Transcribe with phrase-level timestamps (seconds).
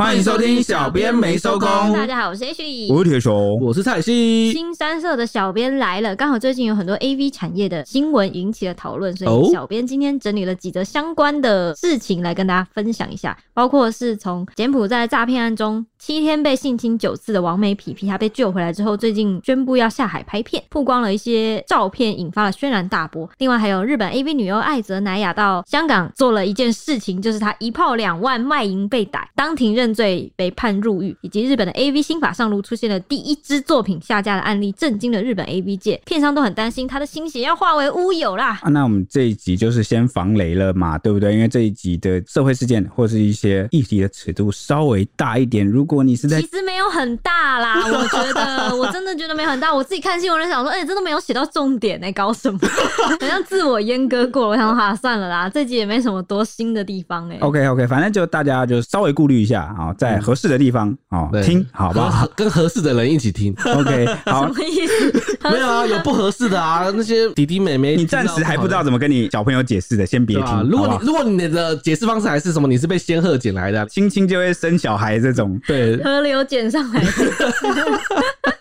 [0.00, 1.68] 欢迎收听小编没收工。
[1.92, 4.50] 大家好，我是 H 李，我是铁雄，我是蔡西。
[4.50, 23.28] 新三社的小编来了，刚好最近有很多 AV 产业的新闻引起了讨论，所以小编今天整理了几则相关的事情来跟大家分享一下，包括是从柬埔寨诈骗案中七天被性侵九次的王美皮皮，他被救回来之后，最近宣布要下海拍片，曝光了一些照片，引发了轩然大波。
[23.36, 38.58] 另外还有日本 AV 女优艾泽乃亚到香港做了一件事情，就是她一炮两万卖淫被逮，当庭认罪被判入狱，以及日本的 AV 新法上路出现了第一支作品下架的案例，震惊了日本 AV 界，片商都很担心他的心血要化为乌有啦。
[38.62, 41.34] 啊，那我们这一集就是先防雷了嘛，对不对？
[41.34, 52.58] 因为这一集的社会事件或是一些议题的尺度稍微大一点，如果你是在其实没有很大啦， 我觉得我真的觉得没有很大，我自己看新闻想说，哎、欸，真的没有写到重点哎、欸，搞什么？
[53.20, 57.40] 好像自我阉割过了，我想说哈，算了啦，这集也没什么多新的地方哎、欸。
[57.40, 62.26] OK OK，反正就大家就稍微顾虑一下啊，在合适的地方啊、嗯、听，好不好？
[62.36, 63.54] 跟合适的人一起听。
[63.64, 64.46] OK，好。
[64.46, 65.38] 什么意思？
[65.44, 70.44] 没有啊，有不合适的啊，那些弟弟妹妹，你暂时还不知道怎么跟你小朋友解释的，先别听。
[70.44, 78.59] 啊、如果你如果你的解释方式还是什么，你是被仙鹤捡来的，亲亲就会生小孩这种，对，河流捡上来的。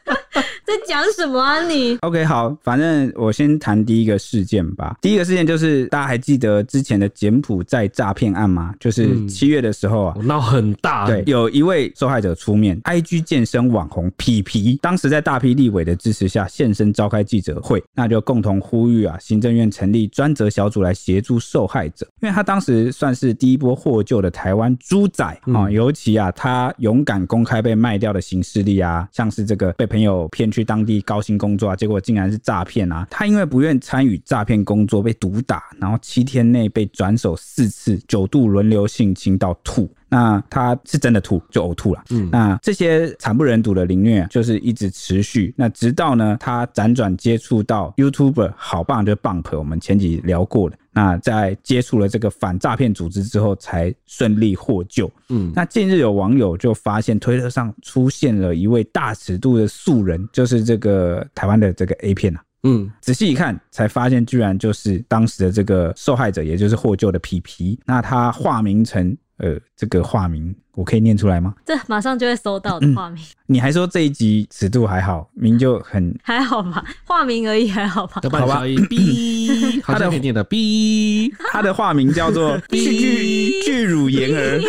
[0.70, 4.96] 在讲什么啊你？OK，好，反正我先谈第一个事件吧。
[5.02, 8.72] 第一个事件就是大家还记得之前的柬埔寨诈骗案吗？
[8.80, 11.08] 就是七月的时候啊，闹、嗯、很大。
[11.08, 30.59] 对，有一位受害者出面，IG 健身网红皮皮，当时在大批立委的支持下现身召开记者会，那就共同呼吁啊，行政院成立专责小组来协助受害者，因为他当时算是第一波获救的台湾猪仔啊、嗯，尤其啊，他勇敢公开被卖掉的行事历啊，像是这个被朋友骗去。
[30.60, 33.08] 去当地高薪工作啊，结果竟然是诈骗啊！
[33.10, 39.90] 他因为不愿参与诈骗工作被毒打，然后七天内被转手四次，九度轮流性侵到吐。
[40.10, 42.04] 那他是真的吐，就呕吐了。
[42.10, 45.54] 嗯，那这些惨不忍睹的凌虐就是一直持续。
[45.56, 50.78] 那直到呢，他辗转接触到 YouTuber 好棒就 Bump，我们前几聊过的。
[50.92, 55.10] 那在接触了这个反诈骗组织之后，才顺利获救。
[55.30, 62.42] 嗯，那近日有网友就发现推特上出现了一位大尺度的素人，就是这个台湾的这个 A 片啊。
[62.64, 67.80] 嗯，仔细一看才发现，居然就是当时的这个受害者，也就是获救的皮皮。
[67.86, 69.16] 那他化名成。
[69.40, 71.54] 呃，这个化名我可以念出来吗？
[71.66, 73.22] 这马上就会搜到的化名。
[73.22, 73.36] 嗯。
[73.52, 76.84] 你还说这一集尺度还好，名就很 还好吧？
[77.04, 78.22] 化名而已，还好吧？
[78.32, 78.62] 好吧。
[78.90, 84.62] B，他的念的 B，他的化名叫做 巨巨乳言儿。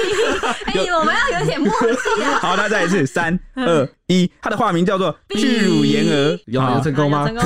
[0.64, 2.38] 哎，我们要有点默契啊！
[2.40, 7.26] 好，那再一次，三二一，他的化名叫做巨乳言儿，有有成功吗？
[7.26, 7.44] 成功。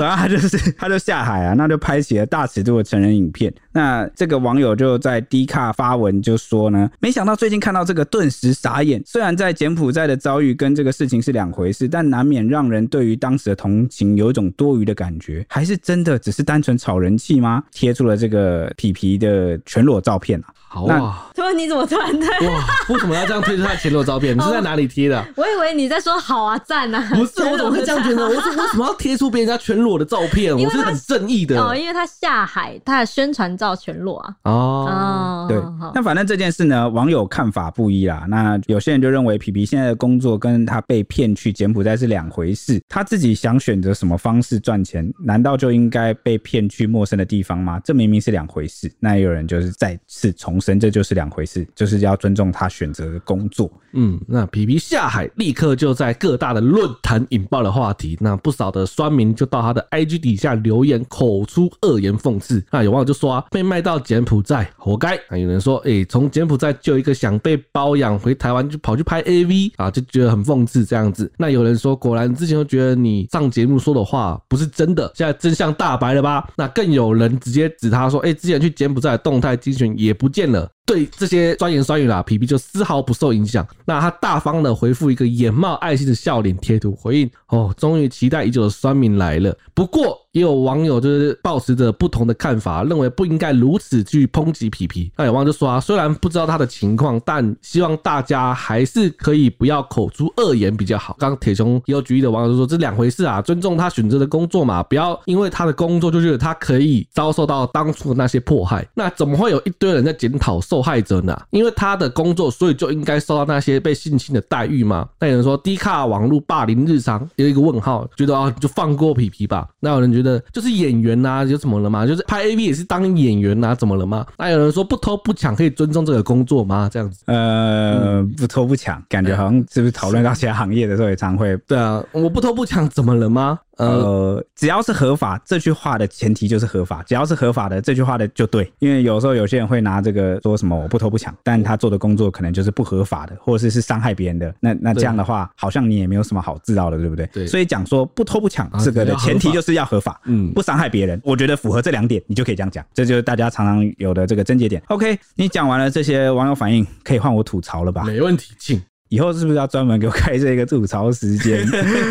[0.00, 3.52] 然后他就是，他就下海啊，那就拍起了大尺度的成人影片。
[3.72, 9.02] 那这个网友就在 D 卡发文就说呢，没想到最近看到这个，顿时傻眼。
[9.06, 15.44] 虽然在柬埔寨的遭遇跟这个事情是两回事，但难免让人对于当时的同情有一种多余的感觉。
[15.48, 17.62] 还是真的只是单纯炒人气吗？
[17.72, 20.46] 贴出了这个皮皮的全裸照片啊。
[20.70, 22.28] 好啊，请问你怎么突然对？
[22.46, 24.36] 哇，为什么要这样贴出他全裸照片？
[24.36, 25.24] 你是在哪里贴的？
[25.34, 27.08] 我以为你在说好啊，赞啊。
[27.14, 28.22] 不是，我怎么会这样觉得？
[28.22, 30.54] 我说为什么要贴出别人家全裸的照片？
[30.54, 34.34] 我是很正义的哦，因为他下海，他的宣传照全裸啊。
[34.44, 35.58] 哦，哦对。
[35.94, 38.26] 那反正这件事呢，网友看看法不一啦。
[38.28, 42.82] 那有些人就认为皮皮现在的工作跟他被骗去柬埔寨是两回事。
[42.88, 47.80] 他自己想选择什么方式赚钱，难道就应该被骗去陌生的地方吗？
[47.84, 48.92] 这明明是两回事。
[48.98, 53.70] 那也有人就是再次重申，这就是两回事，就是要尊重他选择的工作。
[53.92, 62.60] 嗯，那皮皮下海立刻就在各大的论坛引爆了话题，那不少的酸民就到他的 IG 底下留言，口出恶言讽刺。
[62.72, 65.16] 那有网友就说啊，被卖到柬埔寨，活该。
[65.30, 71.30] 那有人说，哎、从柬埔寨就一个想被包养回台湾，就跑去拍 AV 啊，就觉得很讽刺这样子。
[71.38, 76.48] 那有人说，果然之前都觉得你上节目说的话不是真的，现在真相大白了吧？
[76.56, 80.48] 那更有人直接指他说，哎、之前去柬埔寨动态精选也不见。
[80.50, 83.64] 了，对这些酸言酸语啦，皮皮就丝毫不受影响。
[83.84, 89.56] 那他大方的回复一个眼冒爱心的笑脸贴图回应：哦，终于期待已久的酸民来了。
[89.74, 90.18] 不过。
[90.32, 95.10] 也有网友就是抱持着不同的看法，认为不应该如此去抨击皮皮。
[95.16, 101.16] 那有网友就说啊，虽然不知道他的情况，但希望大家还是可以不要口出恶言比较好。
[101.18, 108.86] 刚刚铁雄也有举例的网友就说，这两回事啊，尊重他选择的工作嘛，不要因为他的工作就觉得他可以遭受到当初的那些迫害。
[108.94, 111.36] 那怎么会有一堆人在检讨受受害者呢？
[111.50, 115.08] 因为他的工作，所以就应该受到那些被性侵的待遇吗？
[115.18, 119.68] 那有人说，低卡网络霸凌日常，有一个问号，觉得啊，就放过皮皮吧。
[119.80, 122.06] 那有人觉得就是演员呐，有怎么了吗？
[122.06, 124.24] 就是拍 AV 也是当演员呐，怎么了吗？
[124.38, 126.88] 那有人说不偷不抢可以尊重这个工作吗？
[126.92, 131.56] 这样子，呃，不偷不抢，感觉好像是不是讨论到其他行业的时候也常会？
[131.66, 133.58] 对啊，我不偷不抢怎么了吗？
[133.78, 137.02] 呃，只要是合法，这句话的前提就是合法。
[137.04, 138.70] 只要是合法的，这句话的就对。
[138.80, 144.54] 因为有时候有些人会拿这个说什么我不偷不抢，但他做的工作可能就是不合法的，或者是是伤害别人的。
[144.60, 147.26] 那那这样的话，好像你也没有什么好自傲的，对不对？
[147.32, 147.46] 对。
[147.46, 151.20] 所以讲说不偷不抢这个的前提就是要合法，嗯，不伤害别人。
[151.22, 152.84] 我觉得符合这两点，你就可以这样讲。
[152.92, 154.82] 这就是大家常常有的这个症结点。
[154.88, 158.02] OK，你讲完了这些网友反应，可以换我吐槽了吧？
[158.04, 158.82] 没问题，请。
[159.08, 161.66] 以后是不是要专门给我开这个吐槽时间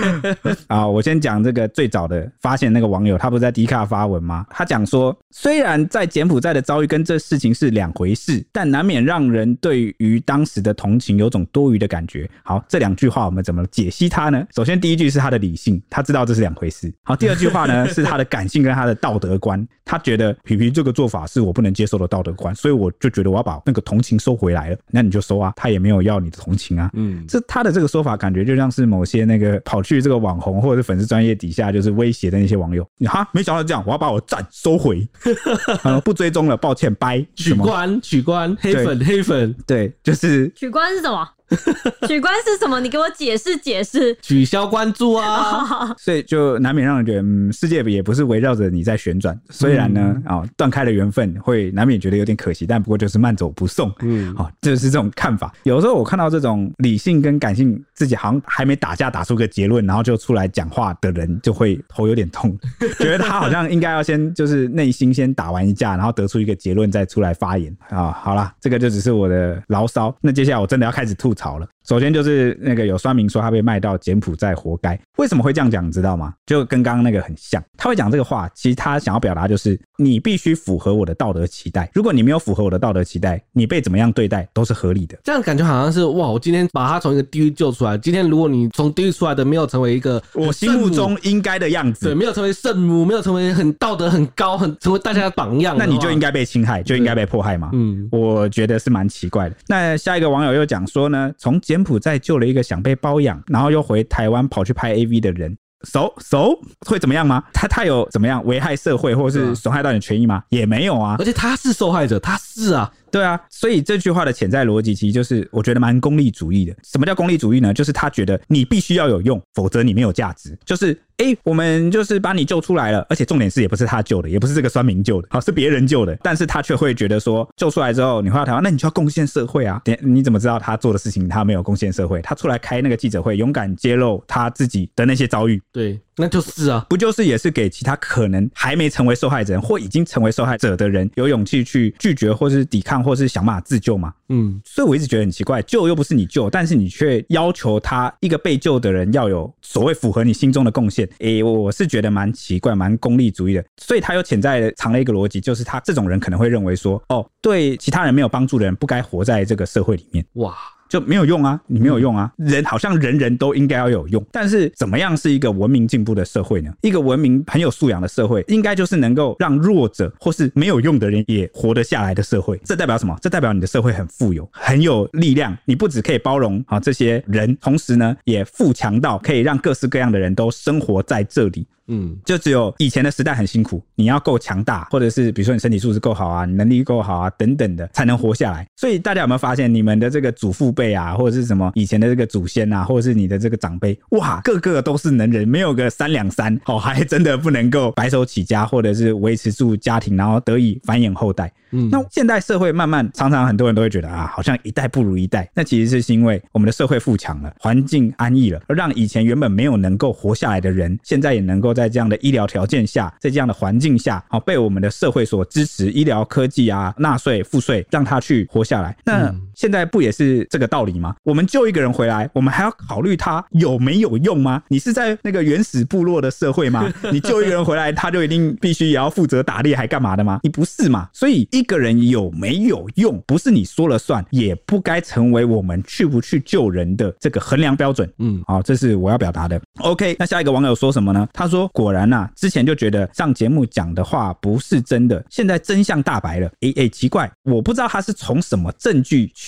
[0.68, 0.88] 啊？
[0.88, 4.46] 我先讲这个最早的发现那个网友，他不是在迪卡发文吗？
[4.50, 12.30] 他讲说，虽然在柬埔寨的遭遇跟这事情是两回事，但难免让人对于当时的同情有种多余的感觉。
[12.44, 14.46] 好，这两句话我们怎么解析它呢？
[14.56, 16.92] 首先，第一句是他的理性，他知道这是两回事。
[17.04, 24.78] 好，第二句话呢是他的感性跟他的道德观，他觉得皮皮这个做法是我不能接受的道德观，所以我就觉得我要把那个同情收回来了。
[24.90, 26.87] 那你就收啊，他也没有要你的同情啊。
[26.94, 35.08] 嗯，这他的这个说法感觉就像是某些那个跑去这个网红或者是粉丝专业底下就是威胁的那些网友，你哈没想到这样，我要把我赞收回，
[36.04, 41.28] 不追踪了，抱歉，拜，取关取关，黑粉黑粉，对，就是取关是什么？
[42.08, 42.80] 取关是什么？
[42.82, 44.16] 你给我解释解释。
[44.22, 49.40] 取消关注啊， 所以就难免让人觉得，嗯，世界也不是围绕着你在旋转。
[49.50, 53.90] 虽然呢，啊、嗯，断开了缘分，会难免觉得有点可惜，但不过就是慢走不送。
[54.02, 55.54] 嗯，好，就是这种看法。
[55.64, 62.58] 有时候我看到这种理性跟感性自己好像还没打架打出个结论，然后就出来讲话的人，就会头有点痛，
[63.00, 68.12] 觉得他好像应该要先就是内心先打完一架，然后得出一个结论再出来发言啊。
[68.12, 70.14] 好了，这个就只是我的牢骚。
[70.20, 71.37] 那接下来我真的要开始吐。
[71.38, 71.70] 吵了。
[71.88, 75.86] 首先就是那个有酸民说他被卖到柬埔寨活该，为什么会这样讲？
[75.88, 76.34] 你知道吗？
[76.46, 77.64] 就跟刚刚那个很像。
[77.78, 81.90] 他会讲这个话，其实他想要表达就是你必须符合我的道德期待。
[81.94, 85.18] 如果你没有符合我的道德期待，你被怎么样对待都是合理的。
[85.24, 87.98] 这样感觉好像是哇，我今天把他从一个地狱救出来。
[87.98, 97.70] 今天如果你从地狱出来的没有成为一个我心目中应该的样子，对，没有成为圣母，没有成为很道德很高，很成为大家的榜样，那你就应该被侵害，就应该被迫害嘛。
[97.72, 99.56] 嗯，我觉得是蛮奇怪的。
[99.68, 102.68] 那下一个网友又讲说呢，从柬埔寨救了一个。
[102.68, 106.50] 想被包养，然后又回台湾跑去拍 AV 的人，so so
[106.86, 107.42] 会怎么样吗？
[107.54, 110.44] 他他有怎么样危害社会，或是损害到你的权益吗？
[110.50, 112.92] 也没有啊，而且他是受害者，他是啊。
[113.12, 116.76] 对啊，所以这句话的潜在逻辑其实就是我觉得蛮功利主义的。
[116.84, 117.74] 什么叫功利主义呢？
[117.74, 120.58] 就是他觉得你必须要有用，否则你没有价值。
[120.66, 126.18] 就是哎、欸，我们就是把你救出来了，而且重点是也不是他救的，也不是这个酸民救的，好，是别人救的。
[126.22, 129.82] 但是他却会觉得说，救出来之后你回到台湾，那你就要贡献社会啊。
[130.02, 132.22] 你怎么知道他做的事情他没有贡献社会？
[132.22, 142.98] 他出来开那个记者会，勇敢揭露他自己的那些遭遇，对，那就是啊，不就是也是给其他可能还没成为受害者或已经成为受害者的人有勇气去拒绝或是抵抗。
[143.08, 144.14] 或是想办法自救嘛？
[144.28, 151.08] 嗯，所以我一直觉得很奇怪，救又不是你救，但是你却要求他一个被救的人要有所谓符合你心中的贡献。
[151.20, 153.64] 诶、欸，我是觉得蛮奇怪，蛮功利主义的。
[153.78, 160.26] 所以他有潜在藏了一个逻辑，就是他这种人可能会认为说，哦，对其他人没有帮助的人，不该活在这个社会里面。
[160.34, 160.54] 哇。
[160.90, 166.72] 就没有用啊，你没有用啊，人好像人人都应该要有用，但是怎么样是一个文明进步的社会呢？
[166.82, 172.60] 一个文明很有素养的社会，应该就是能够让弱者或是没有用的人也活得下来的社会。
[172.64, 173.18] 这代表什么？
[173.22, 175.58] 这代表你的社会很富有，很有力量。
[175.66, 181.66] 你不只可以包容啊这些人，同时呢也富强到可以让各式各样的人都生活在这里。
[181.88, 188.68] 嗯，就只有以前的时代很辛苦，你要够强大，或者是比如说你身体素质够好啊，你能力够好啊，等等的，才能活下来。
[188.76, 201.52] 所以大家有没有发现，你们的这个祖父辈啊，或者是什么以前的这个祖先啊，或者是你的这个长辈，哇， 个个都是能人，没有个三两三，哦，还真的不能够白手起家，或者是维持住家庭，然后得以繁衍后代。
[201.72, 205.50] 嗯，那现代社会慢慢，常常很多人都会觉得啊，好像一代不如一代。
[205.54, 218.98] 那其实是因为我们的社会富强了，环境安逸了，而让以前原本没有能够活下来的人，现在也能够在这样的医疗条件下，在这样的环境下，好被我们的社会所支持，医疗科技啊，纳税赋税，让他去活下来。
[219.06, 221.16] 那现在不也是这个道理吗？
[221.24, 224.62] 我们救一个人回来，我们还要考虑他有没有用吗？
[224.68, 226.88] 你是在那个原始部落的社会吗？
[227.12, 230.40] 你救一个人回来，他就一定必须也要负责打猎还干嘛的吗？
[230.44, 231.10] 你不是嘛？
[231.12, 238.08] 所以一个人有没有用，不是你说了算，也不该成为我们去不去救人的这个衡量标准。
[238.20, 239.60] 嗯，好，这是我要表达的。
[239.80, 241.28] OK，那下一个网友说什么呢？
[241.34, 246.50] 他说：“果然呐，之前就觉得上节目讲的话不是真的，现在真相大白了。
[246.62, 249.47] 诶诶，奇怪，我不知道他是从什么证据去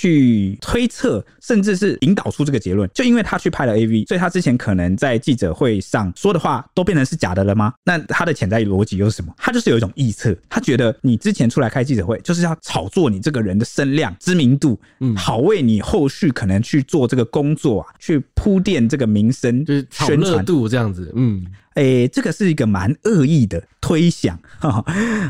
[0.61, 2.89] 推测，甚至是引导出这个结论。
[2.93, 7.73] 就因为他去拍了 AV，所以他之前可能在记者会上说的话都变成是假的了吗？
[7.83, 9.33] 那他的潜在逻辑又是什么？
[9.37, 21.45] 他就是有一种臆测，他觉得你之前出来开记者会就是要炒作你这个人的声量、知名度，嗯，好为你后续可能去做这个工作啊，去铺垫这个名声，就是炒热度这样子，嗯。”
[21.79, 24.37] 诶、欸，这个是一个蛮恶意的推想，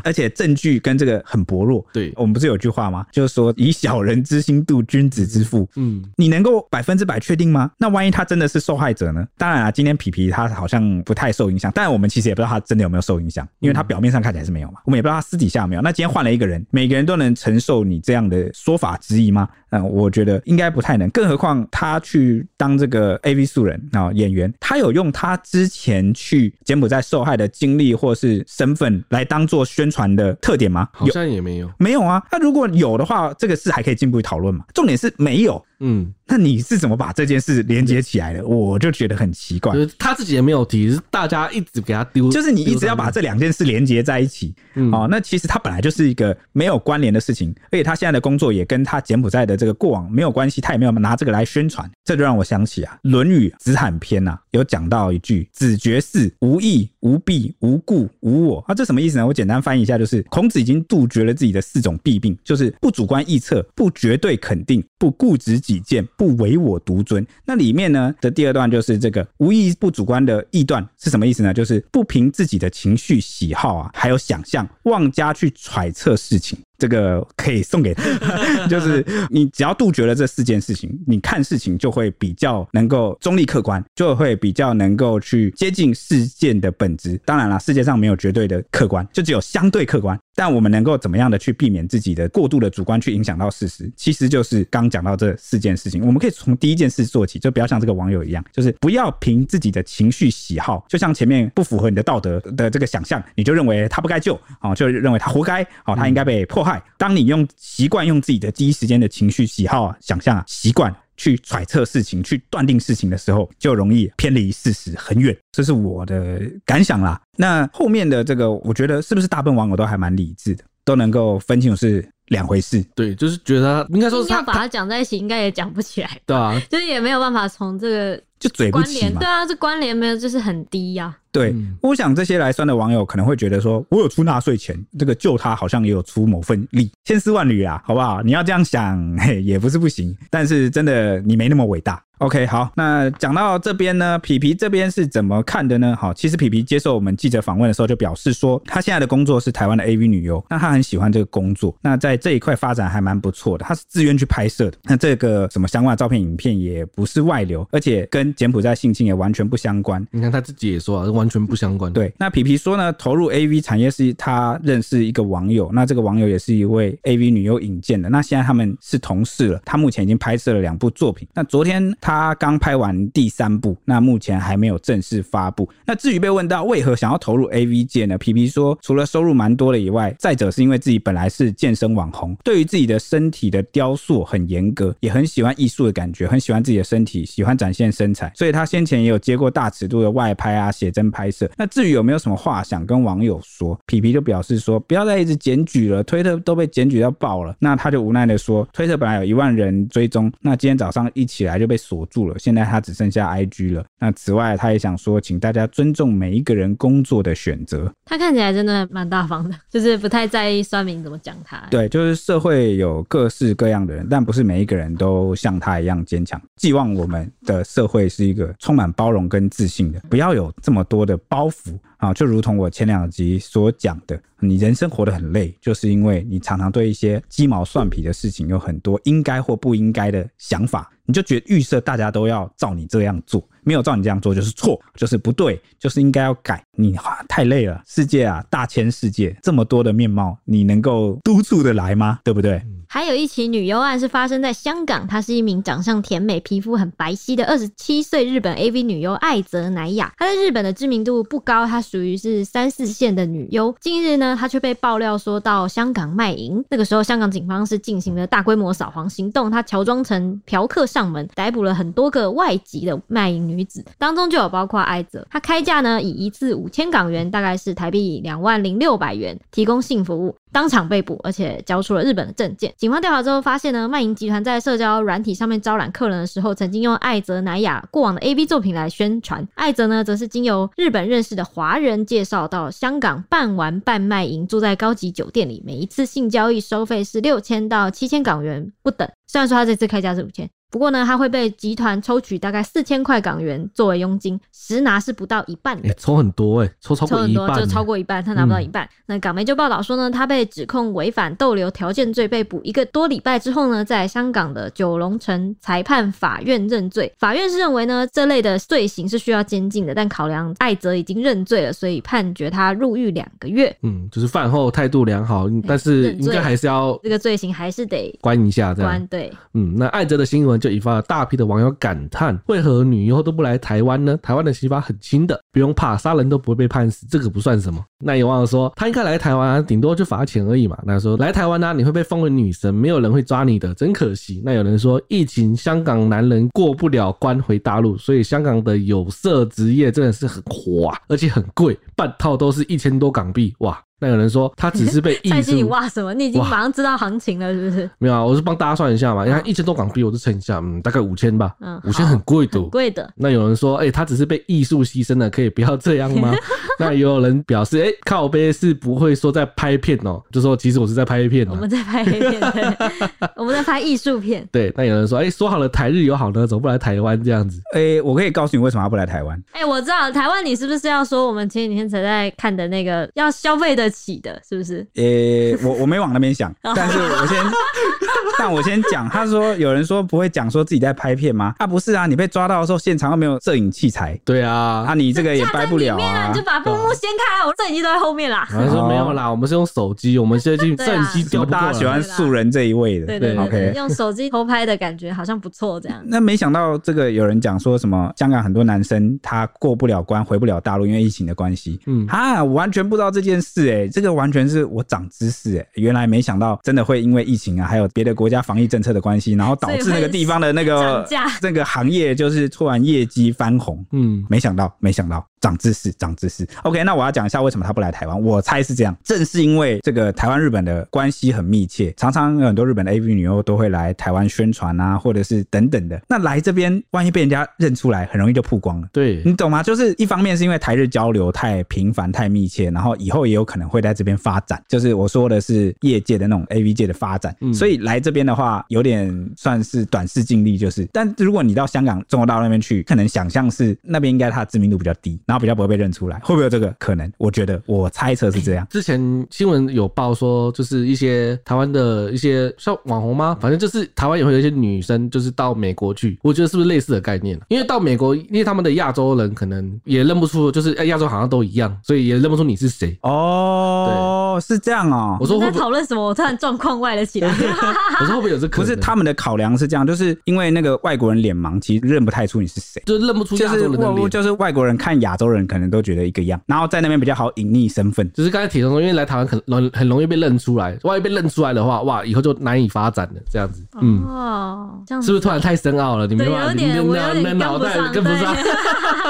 [0.02, 1.84] 而且证据跟这个很薄弱。
[1.92, 3.06] 对，我们不是有句话吗？
[3.12, 5.68] 就是说以小人之心度君子之腹。
[5.76, 7.70] 嗯，你能够百分之百确定吗？
[7.78, 9.24] 那万一他真的是受害者呢？
[9.38, 14.80] 当然啊，今天皮皮他好像不太受影响，但我们其实也不知道他真的有没有受影响，因为他表面上看起来是没有嘛。
[14.84, 15.80] 我们也不知道他私底下有没有。
[15.82, 19.48] 那今天换了一个人，每个人都能承受你这样的说法质疑吗？
[19.70, 21.08] 嗯，我觉得应该不太能。
[21.10, 26.39] 更何况他去当这个 AV 素人啊演员，他有用他之前去。
[26.64, 30.88] 柬埔寨受害的经历或是身份来当做宣传的特点吗？
[30.92, 32.22] 好像也没有，没有啊。
[32.30, 34.64] 那如果有的话，这个事还可以进一步讨论嘛。
[34.72, 35.62] 重点是没有。
[35.80, 38.46] 嗯，那你是怎么把这件事连接起来的？
[38.46, 39.72] 我就觉得很奇怪。
[39.72, 44.54] 就是他自己也没有提，是大家一直给他丢，就是你一直要把这两件事连接在一起。
[44.74, 51.90] 嗯，哦，那其实他本来就是一个没有关联的事情，而且他现在的工作也跟他柬埔寨的这个过往没有关系，他也没有拿这个来宣传。
[52.04, 59.26] 这就让我想起啊，《论语·子罕篇》呐，有讲到一句：“子绝嗣，无义，无弊，无故，无我。”啊，这什么意思呢？
[59.26, 67.24] 我简单翻译一下，就是孔子已经杜绝了自己的四种弊病，就是不主观臆测，不绝对肯定，不固执己见，不唯我独尊。
[67.44, 71.54] 那里面呢的第二段就是这个无意不主观的臆断是什么意思呢？
[71.54, 76.58] 就是不凭自己的情绪喜好啊，还有想象，妄加去揣测事情。
[76.80, 87.20] 这个可以送给他，就 是你只要杜绝了这四件事情，你看事情就会比较能够中立客观，就会比较能够去接近事件的本质。
[87.26, 90.18] 当然了，世界上没有绝对的客观，就只有相对客观。
[90.34, 93.90] 但我们能够怎么样的去避免自己的过度的主观去影响到事实？
[93.94, 106.69] 其实就是刚讲到这四件事情，我们可以从第一件事做起，就不要像这个网友一样，就是不要凭自己的情绪喜好，就像前面不符合你的道德的这个想象，你就认为他不该救，哦，就认为他活该，哦，他应该被迫害。
[106.98, 115.36] 当你用习惯用自己的第一时间的情绪、喜好啊、想象啊、习惯去揣测事情、去断定事情的时候，就容易偏离事实很远。
[115.52, 117.20] 这是我的感想啦。
[117.36, 122.84] 那后面的这个，我觉得是不是大部分网友都还蛮理智的，都能够分清楚是两回事？
[122.94, 126.20] 对，就是觉得他应该说是要把它讲在一起，应该也讲不起来。
[126.26, 129.20] 对啊，就是也没有办法从这个就嘴不起嘛。
[129.20, 131.16] 对啊，这关联没有，就是很低呀、啊。
[131.32, 138.20] 对，我想这些来酸的网友可能会觉得说，我有出纳税钱，这个救他好像也有出某份力，千丝万缕啊，好不好？
[138.22, 142.02] 你要这样想， 嘿，也不是不行，但是真的你没那么伟大。
[142.18, 145.96] OK，好，那讲到这边呢，皮皮这边是怎么看的呢？
[145.98, 160.06] 好，其实皮皮接受我们记者访问的时候就表示说，他现在的工作是台湾的 AV 女优，那他很喜欢这个工作，那在这一块发展还蛮不错的，他是自愿去拍摄的，那这个什么相关的照片、影片也不是外流，而且跟柬埔寨性侵也完全不相关。
[160.10, 161.92] 你看他自己也说啊，完全不相关。
[161.92, 172.90] 对，那皮皮说呢，投入 AV 产业是他认识一个网友，那这个网友也是一位 AV 女优引荐的，那现在他们是同事了，他目前已经拍摄了两部作品，那昨天他刚拍完。
[173.12, 175.68] 第三部，那目前还没有正式发布。
[175.86, 178.16] 那至于被问到为何想要投入 AV 界呢？
[178.18, 191.48] 皮皮说，除了收入蛮多的以外，再者是因为自己本来是健身网红，对于自己的身体的雕塑很严格，也很喜欢艺术的感觉，很喜欢自己的身体，喜欢展现身材，所以他先前也有接过大尺度的外拍啊、写真拍摄。
[191.56, 197.54] 那至于有没有什么话想跟网友说，皮皮就表示说，不要再一直检举了，推特都被检举到爆了。
[197.60, 202.80] 那他就无奈的说，推特本来有一万人追踪，那今天早上一起来就被锁住了，现在他。
[202.80, 203.84] 只剩下 IG 了。
[204.00, 207.92] 那此外，他也想说，请大家尊重每一个人工作的选择。
[208.06, 211.62] 他看起来真的蛮大方的， 就是不太在意酸民怎么讲他。
[211.70, 216.40] 对，就是社会有各式各样的人，但不是每一个人都像他一样坚强。
[216.56, 222.12] 寄望我们的社会是一个充满包容跟自信的，不要有这么多的包袱啊！
[222.12, 230.90] 就如同我前两集所讲的，你人生活得很累，就是因为你常常对一些鸡毛蒜皮的事情有很多应该或不应该的想法。
[231.06, 236.64] 你就觉得预设大家都要照你这样做，没有照你这样做就是错，就是不对，就是应该要改。
[236.76, 236.96] 你
[237.28, 242.20] 太累了，世界啊，大千世界这么多的面貌，你能够督促得来吗？
[242.22, 242.62] 对不对？
[242.92, 250.12] 还有一起女优案是发生在香港，她是一名长相甜美、皮肤很白皙的二十七岁日本 AV 女优艾泽乃亚。
[250.18, 253.72] 她在日本的知名度不高，她属于是三四线的女优。
[253.80, 256.64] 近日呢，她却被爆料说到香港卖淫。
[256.68, 265.24] 那个时候，香港警方是进行了大规模扫黄行动，她乔装成嫖客上门，逮捕了很多个外籍的卖淫女子，当中就有包括艾泽。
[265.30, 270.34] 她开价呢，以一次五千港元，大概是台币两万零六百元，提供性服务。
[270.52, 272.72] 当场被捕，而且交出了日本的证件。
[272.76, 279.46] 警方调查之后发现呢，卖淫集团在社交软体上面招揽客人的时候，曾经用艾泽乃亚过往的 AV 作品来宣传。
[279.54, 289.08] 艾泽呢，则是经由日本认识的华人介绍到香港半玩半卖淫，住在高级酒店里，每一次性交易收费是六千到七千港元不等。
[289.26, 290.48] 虽然说他这次开价是五千。
[290.70, 295.88] 不过呢，他会被集团抽取大概四千块港元作为佣金，实拿是不到一半的。
[295.88, 298.84] 欸、抽很多哎、欸，抽超过一半，抽很多，就超过一半，他拿不到一半。
[298.84, 307.12] 嗯、那港媒就报道说呢，他被指控违反逗留条件罪，被捕一个多礼拜之后呢，在香港的九龙城裁判法院认罪。
[307.18, 313.74] 法院是认为呢，这类的罪行是需要监禁的，但考量艾泽已经认罪了，所以判决他入狱两个月。
[313.82, 319.32] 嗯，就是饭后态度良好，但是应该还是要这个罪行还是得关一下，这样关对。
[319.54, 324.16] 嗯，那艾泽的新闻就引发了大批的网友感叹：为何女优都不来台湾呢？
[324.22, 327.82] 台湾的刑法很轻的，不用怕，杀人都不会被判死，这个不算什么。
[327.98, 330.78] 那有网友说，他应该来台湾啊，顶多就罚钱而已嘛。
[330.84, 334.42] 那说来台湾呢、啊，你会被封为女神，没有人会抓你的，真可惜。
[334.44, 343.80] 那有人说，疫情香港男人过不了关回大陆，所以香港的有色职业真的是很火啊，而且很贵，半套都是一千多港币，哇。
[344.00, 346.12] 那有人说他只是被 艺术，哇什么？
[346.14, 347.90] 你已经马上知道行情了，是不是？
[347.98, 349.24] 没有啊，我是帮大家算一下嘛。
[349.24, 351.54] 你看一千多港币，我就乘一下，嗯，大概五千吧。
[351.60, 353.08] 嗯，五千很贵的，贵的。
[353.14, 356.34] 那有人说，哎、欸，他只是被艺术牺牲了，可以不要这样吗？
[356.78, 361.50] 那也有人表示，哎、欸，靠背是不会说在拍片哦、喔，就说其实我是在拍片、哦。
[361.52, 362.88] 我们在拍片，对，
[363.36, 364.48] 我们在拍艺术片。
[364.50, 367.60] 对，那有人说，哎、欸，说好了台日友好呢，怎么不来台湾这样子？
[367.74, 369.40] 哎、欸，我可以告诉你为什么他不来台湾。
[369.52, 374.86] 哎、欸，我知道台湾，你是不是要说我们前几天才在看的那个要消费得起的，是不是？
[374.96, 377.44] 呃、欸，我我没往那边想，但是我先，
[378.38, 381.54] 但我先讲，他说有人说不会讲说自己在拍片吗？
[381.58, 388.46] 啊，不是啊，你被抓到的时候现场又没有摄影器材，对啊，啊，你这个也掰不了啊，你就把布幕掀开，我摄影机都在后面啦。
[388.50, 396.00] 他说没有啦，我们是用手机，我们现在摄影机屌，大家喜欢素人这一位的，对对对，OK，用手机偷拍的感觉好像不错，这样。
[396.06, 404.60] 那没想到这个有人讲说什么香港很多男生他过不了关，回不了大陆，因为疫情的关系，嗯，啊，我完全不知道这件事、欸，哎，这个完全是。
[404.70, 411.04] 我长知识哎，原来没想到真的会因为疫情啊，还有别的国家防疫政策的关系，然后导致那个地方的那个
[411.40, 413.84] 这个行业就是突然业绩翻红。
[413.92, 415.26] 嗯，没想到，没想到。
[415.40, 416.46] 长知识，长知识。
[416.62, 418.22] OK，那我要讲一下为什么他不来台湾。
[418.22, 426.00] 我猜是这样，正是因为这个台湾日本的关系很密切，常常有很多日本的 AV 女优都会来台湾宣传啊，或者是等等的。
[426.08, 428.88] 那来这边，万一被人家认出来，很容易就曝光了。
[428.92, 429.62] 对，你懂吗？
[429.62, 434.62] 就是一方面是因为台日交流太频繁、太密切，然后以后也有可能会在这边发展。
[434.68, 440.50] 就是我说的是业界的那种 AV 界的发展，嗯、所以来这边的话，有点算是短视尽力。
[440.58, 445.18] 就是，但如果你到香港、中国大陆那边去，可能想象是那边应该它的知名度比较低。
[445.30, 447.08] 然后比较不会被认出来，会不会有这个可能？
[447.18, 448.66] 我觉得，我猜测是这样。
[448.68, 448.98] 之前
[449.30, 453.38] 新闻有报说，就是一些台湾的一些像网红吗？
[453.40, 456.18] 反正就是台湾也会有一些女生，就是到美国去。
[456.22, 457.38] 我觉得是不是类似的概念？
[457.46, 462.98] 因为到美国，因为他们的亚洲人可能也认不出，就是亚洲好像都一样，所以也认不出你是谁。
[463.02, 465.16] 哦，对，是这样哦。
[465.18, 466.04] 我说会不会在讨论什么？
[466.04, 467.32] 我突然状况外了起来。
[468.00, 468.66] 我说会不会有这可能？
[468.66, 474.10] 不是他们的考量是这样，就是因为那个外国人脸盲，其实认不太出你是谁，就认不出亚洲人的脸。
[474.10, 475.70] 就是外国人看亚洲人可能。
[475.70, 478.10] 都觉得一个样，然后在那边比较好隐匿身份。
[478.12, 483.20] 就是刚才铁通说，因为来台湾很容很容易被认出来，万一被认出来的话，哇，以后就难以发展了。
[483.30, 486.08] 这样子，嗯，哦，这样子是不是突然太深奥了？
[486.08, 488.34] 你没办法，你的脑袋跟不上。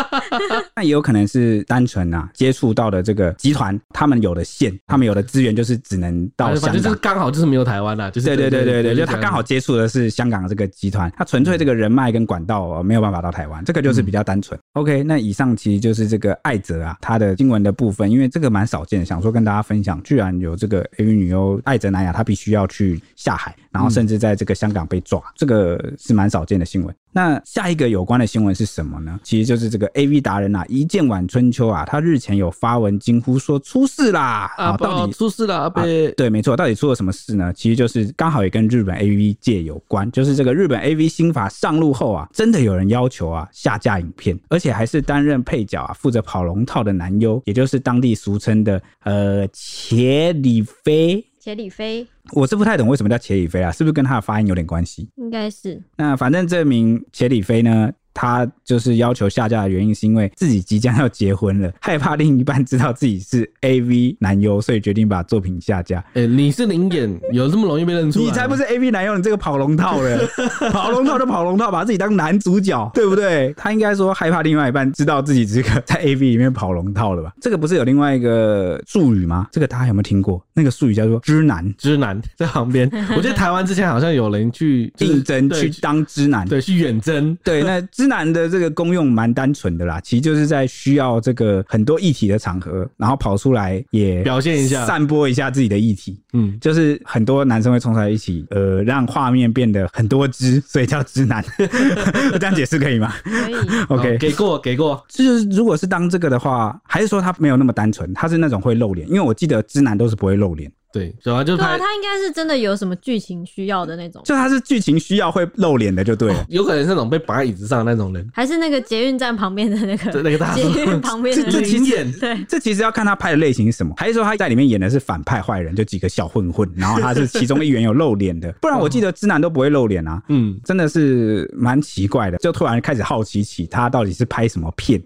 [0.76, 8.10] 那也有可能是单纯啊，接触到的这个集团，他们有的线，他们有的资源，就是只能到香港，就是刚好就是没有台湾了。
[8.10, 14.58] 就是对对对对对，就他刚好接触的是香港的这个集团，他纯粹这个人脉跟管道没有办法到台湾，这个就是比较单纯。
[14.72, 16.36] OK，那以上其实就是这个。
[16.42, 26.94] 艾泽啊，他的新闻的部分，因为这个蛮少见，想说跟大家分享，居然有这个 AV 女优艾泽南亚，她必须要去下海，然后甚至在这个香港被抓，这个是蛮少见的新闻。
[27.12, 29.18] 那下一个有关的新闻是什么呢？
[29.22, 35.62] 其实就是这个 AV 达人啊，一剑晚春秋啊，他日前有发文惊呼说出事啦啊，到底出事了？
[35.62, 35.72] 啊，
[36.16, 37.52] 对，没错，到底出了什么事呢？
[37.52, 51.24] 其实就是刚好也跟日本 AV 界有关，就是这个日本 AV 新法上路后啊，真的有人要求啊下架影片，而且还是担任配角啊，负责跑龙套的男优，也就是当地俗称的呃茄里菲。
[51.42, 55.08] 茄里飞我是不太懂为什么叫茄里飞啊，是不是跟他的发音有点关系？
[55.16, 55.82] 应该是。
[55.96, 65.98] 那反正这名茄里飞呢，他就是要求下架的原因，是因为自己即将要结婚了， 害怕另一半知道自己是 AV 男优，所以决定把作品下架。
[66.14, 68.24] 哎、欸，你是临演， 有这么容易被认出来？
[68.24, 70.26] 你才不是 AV 男优，你这个跑龙套的，
[70.72, 73.54] 跑龙套就跑龙套，把自己当男主角，对不对？
[73.56, 77.32] 他应该说害怕另外一半知道自己这个在 AV 里面跑龙套了吧？
[77.40, 79.46] 这个不是有另外一个术语吗？
[79.52, 80.44] 这个大家有没有听过？
[80.52, 82.90] 那个术语叫做“知男”，知男在旁边。
[83.16, 87.80] 我觉得台湾之前好像有人去应征去当知男，对，去远征，对，那。
[88.00, 96.18] 汁男的这个功用蛮单纯的啦，其实就是在需要这个很多议题的场合，然后跑出来也表现一下，散播一下自己的议题。
[96.32, 101.44] 嗯，就是很多男生会冲出来一起，呃，让画面变得很多汁， 所以叫直男。
[102.40, 103.12] 这样解释可以吗？
[103.22, 103.54] 可以。
[103.90, 105.04] OK，给过，给过。
[105.08, 109.06] 就是如果是当这个的话，还是说他没有那么单纯，他是那种会露脸？
[109.08, 110.72] 因为我记得直男都是不会露脸。
[110.92, 116.40] 对，主要就是对啊，他应该是真的有什么剧情需要的那种，就他是剧情需要会露脸的，就对了。
[116.40, 135.00] 哦， 有可能是那种被绑在椅子上的那种人，还是那个捷运站旁边的那个 那个大捷运旁边的这其实演， 对，这其实要看他拍的类型是什么，还是说他在里面演的是反派坏人，就几个小混混，然后他是其中一员有露脸的，不然我记得汁男都不会露脸啊，嗯，真的是蛮奇怪的，就突然开始好奇起他到底是拍什么片。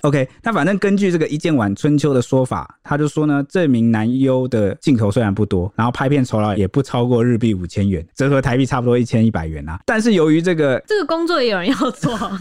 [0.00, 5.44] OK，那反正根据这个一见晚春秋的说法，他就说呢，这名男优的镜头虽然不。
[5.44, 9.78] 多，然后拍片酬劳也不超过日币五千元，折合台币差不多一千一百元啊。
[9.84, 12.14] 但是由于这个这个工作也有人要做，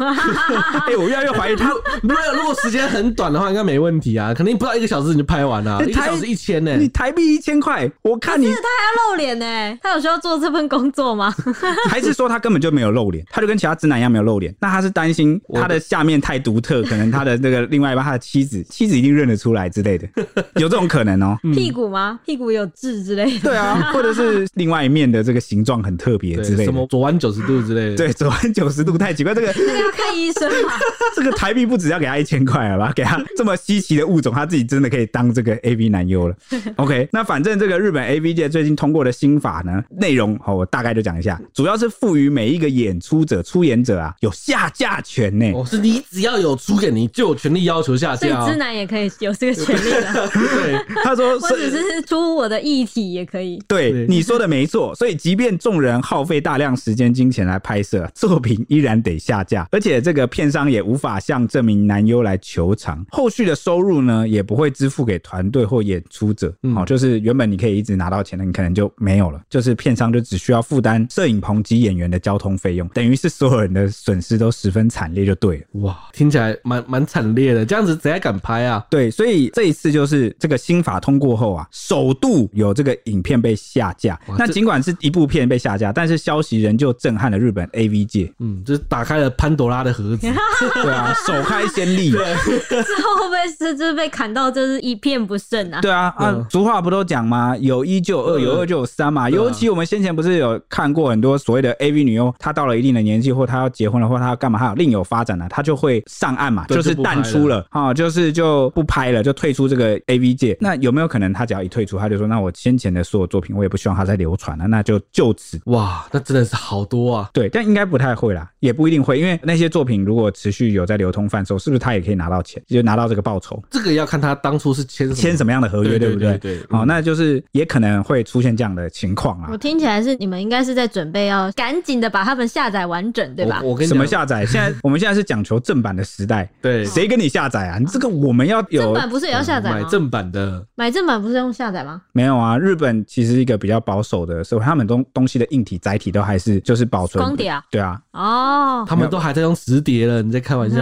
[0.87, 1.69] 哎、欸，我越来越怀疑他。
[2.01, 5.85] 没有，如果时间很短的话，应该没问题啊，肯定不到一个小时你就拍完了，欸。
[5.85, 6.77] 一个小时一千呢？
[6.77, 9.77] 你台币一千块，我看你是他还要露脸呢？
[9.83, 11.35] 他有需要做这份工作吗？
[11.89, 13.25] 还是说他根本就没有露脸？
[13.29, 14.55] 他就跟其他直男一样没有露脸？
[14.61, 20.07] 那他是担心他的下面太独特，可能他的那个另外一半，他的妻子，妻子一定认得出来之类的，
[20.55, 21.51] 有这种可能哦，喔。
[21.53, 22.12] 屁股吗？
[22.25, 23.03] 屁股有痣。
[23.03, 30.73] 之类的，对啊， 或者是另外一面的这个形状很特别之类的，什么左弯九十度之类的，对，左弯九十度太奇怪，这个 这个要看医生嘛。
[31.15, 32.93] 这个台币不只要给他一千块了吧？
[32.95, 36.35] 给他这么稀奇的物种，他自己真的可以当这个 AV 男优了。
[36.77, 45.51] OK，那反正这个日本 AV 界最近通过的新法呢，内容好，我大概就讲一下，主要是赋予每一个演出者、出演者啊有下架权呢。
[45.53, 50.29] 哦，是你只要有出演，你就有权利要求下架，哦，所以汁男也可以有这个权利的。
[50.33, 52.73] 对，他说我只是出我的意。
[52.73, 54.95] 一体也可以，对你说的没错。
[54.95, 66.49] 所以，即便众人耗费大量时间、金钱来拍摄作品，依然得下架，而且这个片商也无法向这名男优来求偿，后续的收入呢，也不会支付给团队或演出者。
[66.49, 69.39] 好、嗯，就是原本你可以一直拿到钱的，你可能就没有了。
[69.47, 75.63] 就是片商就只需要负担摄影棚及演员的交通费用，等于是所有人的损失都十分惨烈，就对了。
[75.81, 77.63] 哇，听起来蛮蛮惨烈的。
[77.63, 78.83] 这样子谁还敢拍啊？
[78.89, 82.73] 对，所以这一次就是这个新法通过后啊，首度有。
[82.73, 88.33] 这个影片被下架，那尽管是一部片被下架，但是消息仍旧震撼了日本 AV 界。
[88.39, 90.17] 嗯，就是打开了潘多拉的盒子。
[90.81, 92.11] 对啊，首开先例。
[92.11, 92.35] 对，
[92.81, 95.79] 之后会不会是就是被砍到就是一片不剩啊？
[95.81, 97.55] 对啊，啊，嗯、俗话不都讲吗？
[97.57, 99.29] 有一就有二，有二就有三嘛。
[99.29, 110.57] 尤其我们先前不是有看过很多所谓的 AV 女优，她到了一定的年纪，或她要结婚了，或她要干嘛，她有另有发展了，她就会上岸嘛，就是淡出了啊，就是就不拍了，就退出这个 AV 界。
[110.59, 117.29] 那有没有可能她只要一退出，他就说那我先前的所有作品，我也不希望它再流传了，那就就此哇，那真的是好多啊。
[117.33, 123.61] 对，但应该不太会啦，也不一定会，因为那些作品如果持续有在流通贩售，是不是他也可以拿到钱，就拿到这个报酬？
[123.69, 126.37] 这个要看他当初是签签什么样的合约，对不对？
[126.37, 129.49] 对，好，那就是也可能会出现这样的情况啊。
[129.51, 133.61] 我听起来是你们应该是在准备要赶紧的把他们下载完整，对吧？
[133.63, 134.45] 我，我跟你什么下载？
[134.45, 137.77] 现在 我们现在是讲求正版的时代，对，谁跟你下载啊？
[137.79, 139.79] 你这个我们要有正版，不是也要下载吗？
[139.79, 142.01] 买正版的，买正版不是用下载吗？
[142.13, 150.81] 没有啊，日本其实一个比较保守的社会，他们东东西的硬体载体都还是就是保存光碟啊，对啊，哦，他们都还在用磁碟了，你在开玩笑？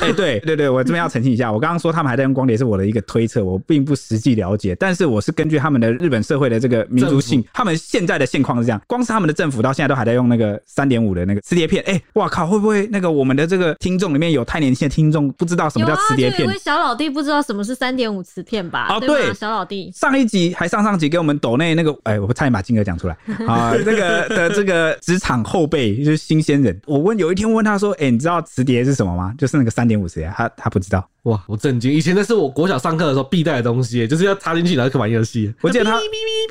[0.00, 16.42] 哎、欸，对对对，我这边要澄清一下，我刚刚说他们还在用光碟是我的一个推测，我并不实际了解，但是我是根据他们的日本社会的这个民族性，他们现在的现况是这样，光是他们的政府到现在都还在用那个三点五的那个磁碟片，哎、欸，哇靠，会不会那个我们的这个听众里面有太年轻的听众不知道什么叫磁碟片？
[16.42, 18.88] 因为小老弟不知道什么是三点五磁片吧？
[18.90, 23.16] 哦，对，小老弟上一集还上上集给我们抖内那个，哎、欸，我差点把金额讲出来
[23.46, 29.34] 啊，这个的这个职场后辈就是新鲜人，我问有一天问他说，哎、欸，你知道磁碟是什么吗？
[29.36, 31.06] 就是那个三点五磁碟，他他不知道。
[31.26, 31.92] 哇，我震惊！
[31.92, 35.52] 以前那是我国小上课的时候必带的东西，就是要插进去然后可以玩游戏。
[35.60, 35.98] 我记得它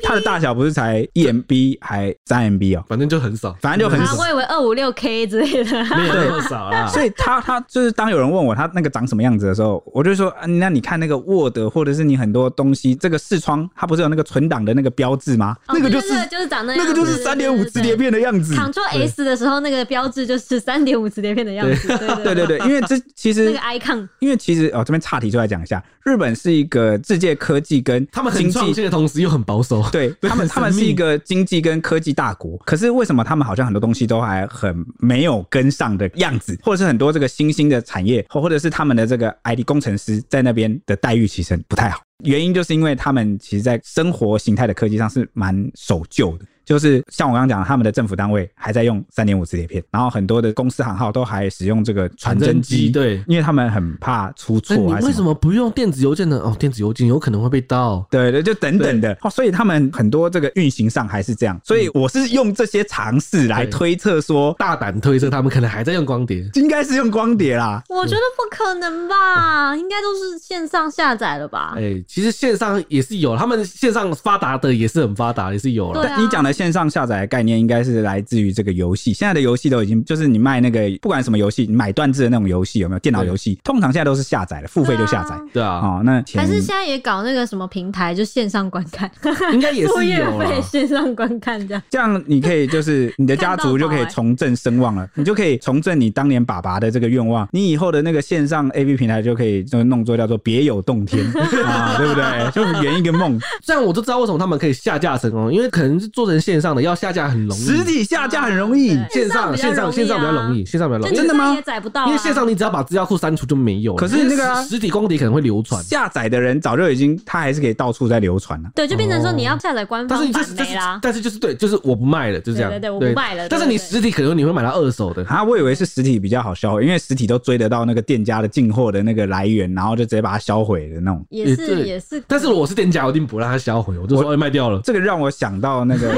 [0.02, 4.14] 它的大小不是才一 MB 还三 MB 哦，反正就很少，反正就很少。
[4.18, 6.86] 我以为二五六 K 之类的，没有那么少啦。
[6.92, 15.56] 所以他他就是当有人问我他那个长什么样子的时候，我就说，那你看那个 Word 或者是你很多东西，这个视窗，它不是有那个存档的那个标志吗？
[15.68, 18.56] 哦、那个就是就是长那样，那个就是三点五磁碟片的样子。
[18.56, 21.86] Ctrl S 的时候，那个标志就是三点五磁碟片的样子。
[22.24, 29.88] 对对对，因为这其实那个 icon，因为其实哦，这边岔题出来讲一下，日本是一个世界科技跟他们 很创新的同时又很保守。
[29.92, 46.46] 对他们，他们是一个经济跟科技大国，可是为什么他们好像很多东西都还很没有跟上的样子，或者是很多这个新兴的产业，或或者是他们的这个 ID 工程师在那边的待遇其实不太好，原因就是因为他们其实在生活形态的科技上是蛮守旧的。
[46.66, 54.76] 就是像我刚刚讲，他们的政府单位还在用三点五磁碟片，然后很多的公司行号都还使用这个传真机，对，因为他们很怕出错。
[54.76, 56.38] 你为什么不用电子邮件呢？
[56.44, 58.04] 哦，电子邮件有可能会被盗。
[58.10, 61.58] 对对，就等等的哦，所以他们很多这个运行上还是这样。
[61.62, 67.80] 所以我是用这些尝试来推测说，大胆推测他们可能还在用光碟，应该是用光碟啦。
[67.88, 71.74] 我觉得不可能吧，应该都是线上下载了吧？
[71.76, 76.02] 哎，其实线上也是有，他们线上发达的也是很发达，也是有了。
[76.02, 82.98] 但你讲的线上下载的概念应该是来自于这个游戏，现在的游戏都已经就是你卖那个不管什么游戏，你买断制的那种游戏有没有？
[83.00, 85.38] 电脑游戏通常现在都是下载的，付费就下载。
[85.52, 89.10] 对啊，哦，那还是现在也搞那个什么平台，就线上观看，
[89.52, 91.82] 应该也是有费线上观看这样。
[91.90, 101.24] 这样你可以就是你的家族就可以重振声望了，你就可以重振你当年爸爸的这个愿望，你以后的那个线上 A P 平台就可以就弄作叫做别有洞天
[101.64, 102.50] 啊，对不对？
[102.52, 103.38] 就圆一个梦。
[103.62, 107.26] 这样我就知道为什么他们可以下架成功，因为可能是做成线上的要下架。
[107.26, 111.52] 很容易，实体下架很容易，线上线上线上比较容易，线上比较容易，真的吗？
[111.56, 113.96] 也载不到，因为线上你只要把资料库删除就没有。
[113.96, 118.70] 可是那个实体光碟可能会流传，下载的人早就已经，他还是可以到处在流传了。
[118.76, 121.00] 对，就变成说你要下载官方版没啦。
[121.02, 122.70] 但是就是对，就是我不卖了，就是这样。
[122.70, 123.48] 对对，我不卖了。
[123.48, 131.26] 但是你实体可能你会买到二手的啊，我以为是实体比较好销毁，因为实体都追得到那个店家的进货的那个来源，然后就直接把它销毁的那种。
[131.30, 134.80] 也是也是，但是我是店家，我一定不让它销毁，我就说卖掉了。
[134.84, 136.14] 这个让我想到那个。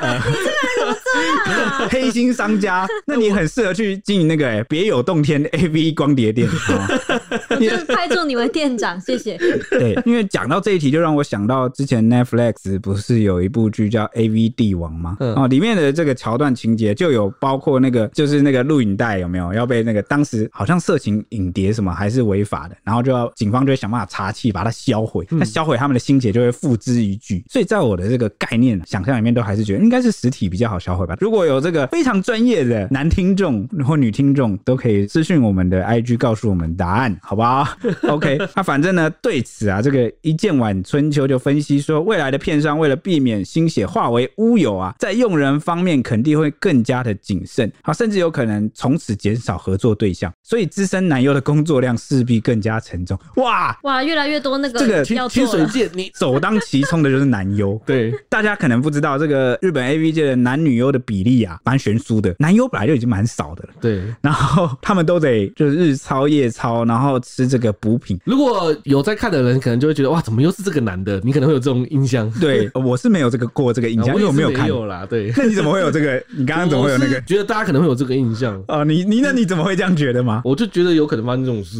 [0.00, 1.88] 呃、你这个人怎么这样、啊？
[1.90, 6.48] 黑心商家， 那你很适合去经营那个哎、欸，别有洞天 AV 光碟店。
[7.50, 9.36] 我就派驻你为店长，谢谢。
[9.70, 15.16] 对，因为讲到这一题，就让我想到之前 Netflix 不是有一部剧叫《AV 帝王》吗？
[15.20, 25.26] 嗯、哦，里面的这个桥段情节就有包括那个，就是那个录影带有没有要被那个当时好像色情影碟什么还是违法的，然后就要警方就会想办法查气，把它销毁。
[25.30, 27.42] 那销毁他们的心结就会付之一炬。
[27.48, 29.80] 所以在我的这个概念想象里面，都还是觉得。
[29.82, 37.68] 应该是实体比较好销如果有这个非常专业的男听众或女听众，都可以私讯我们的 IG 告诉我们答案，好不好？
[38.08, 53.18] OK，那反正呢，对此啊，这个一见晚春秋就分析说，未来的片商为了避免心血化为乌有啊，在用人方面肯定会更加的谨慎，啊，甚至有可能从此减少合作对象，所以资深男优的工作量势必更加沉重。
[53.36, 57.78] 哇哇，越来越多那个这个清水界，你首当其冲的就是男优。
[57.84, 59.90] 对，大家可能不知道这个日本。
[59.90, 62.34] A V 界的男女优的比例啊，蛮悬殊的。
[62.38, 64.02] 男优本来就已经蛮少的了，对。
[64.20, 68.18] 然后他们都得就是日操夜操，然后吃这个补品。
[68.24, 71.20] 如果有在看的人，可能就会觉得哇，怎么又是这个男的？
[71.24, 72.30] 你可能会有这种印象。
[72.40, 74.68] 对，我是没有这个过这个印象，因为我没有看。
[74.68, 75.32] 有啦，对。
[75.36, 76.22] 那 你怎么会有这个？
[76.36, 77.20] 你刚刚怎么会有那个？
[77.26, 78.84] 觉得大家可能会有这个印象啊。
[78.84, 80.42] 你你那你怎么会这样觉得吗？
[80.44, 81.78] 我就觉得有可能发生这种事。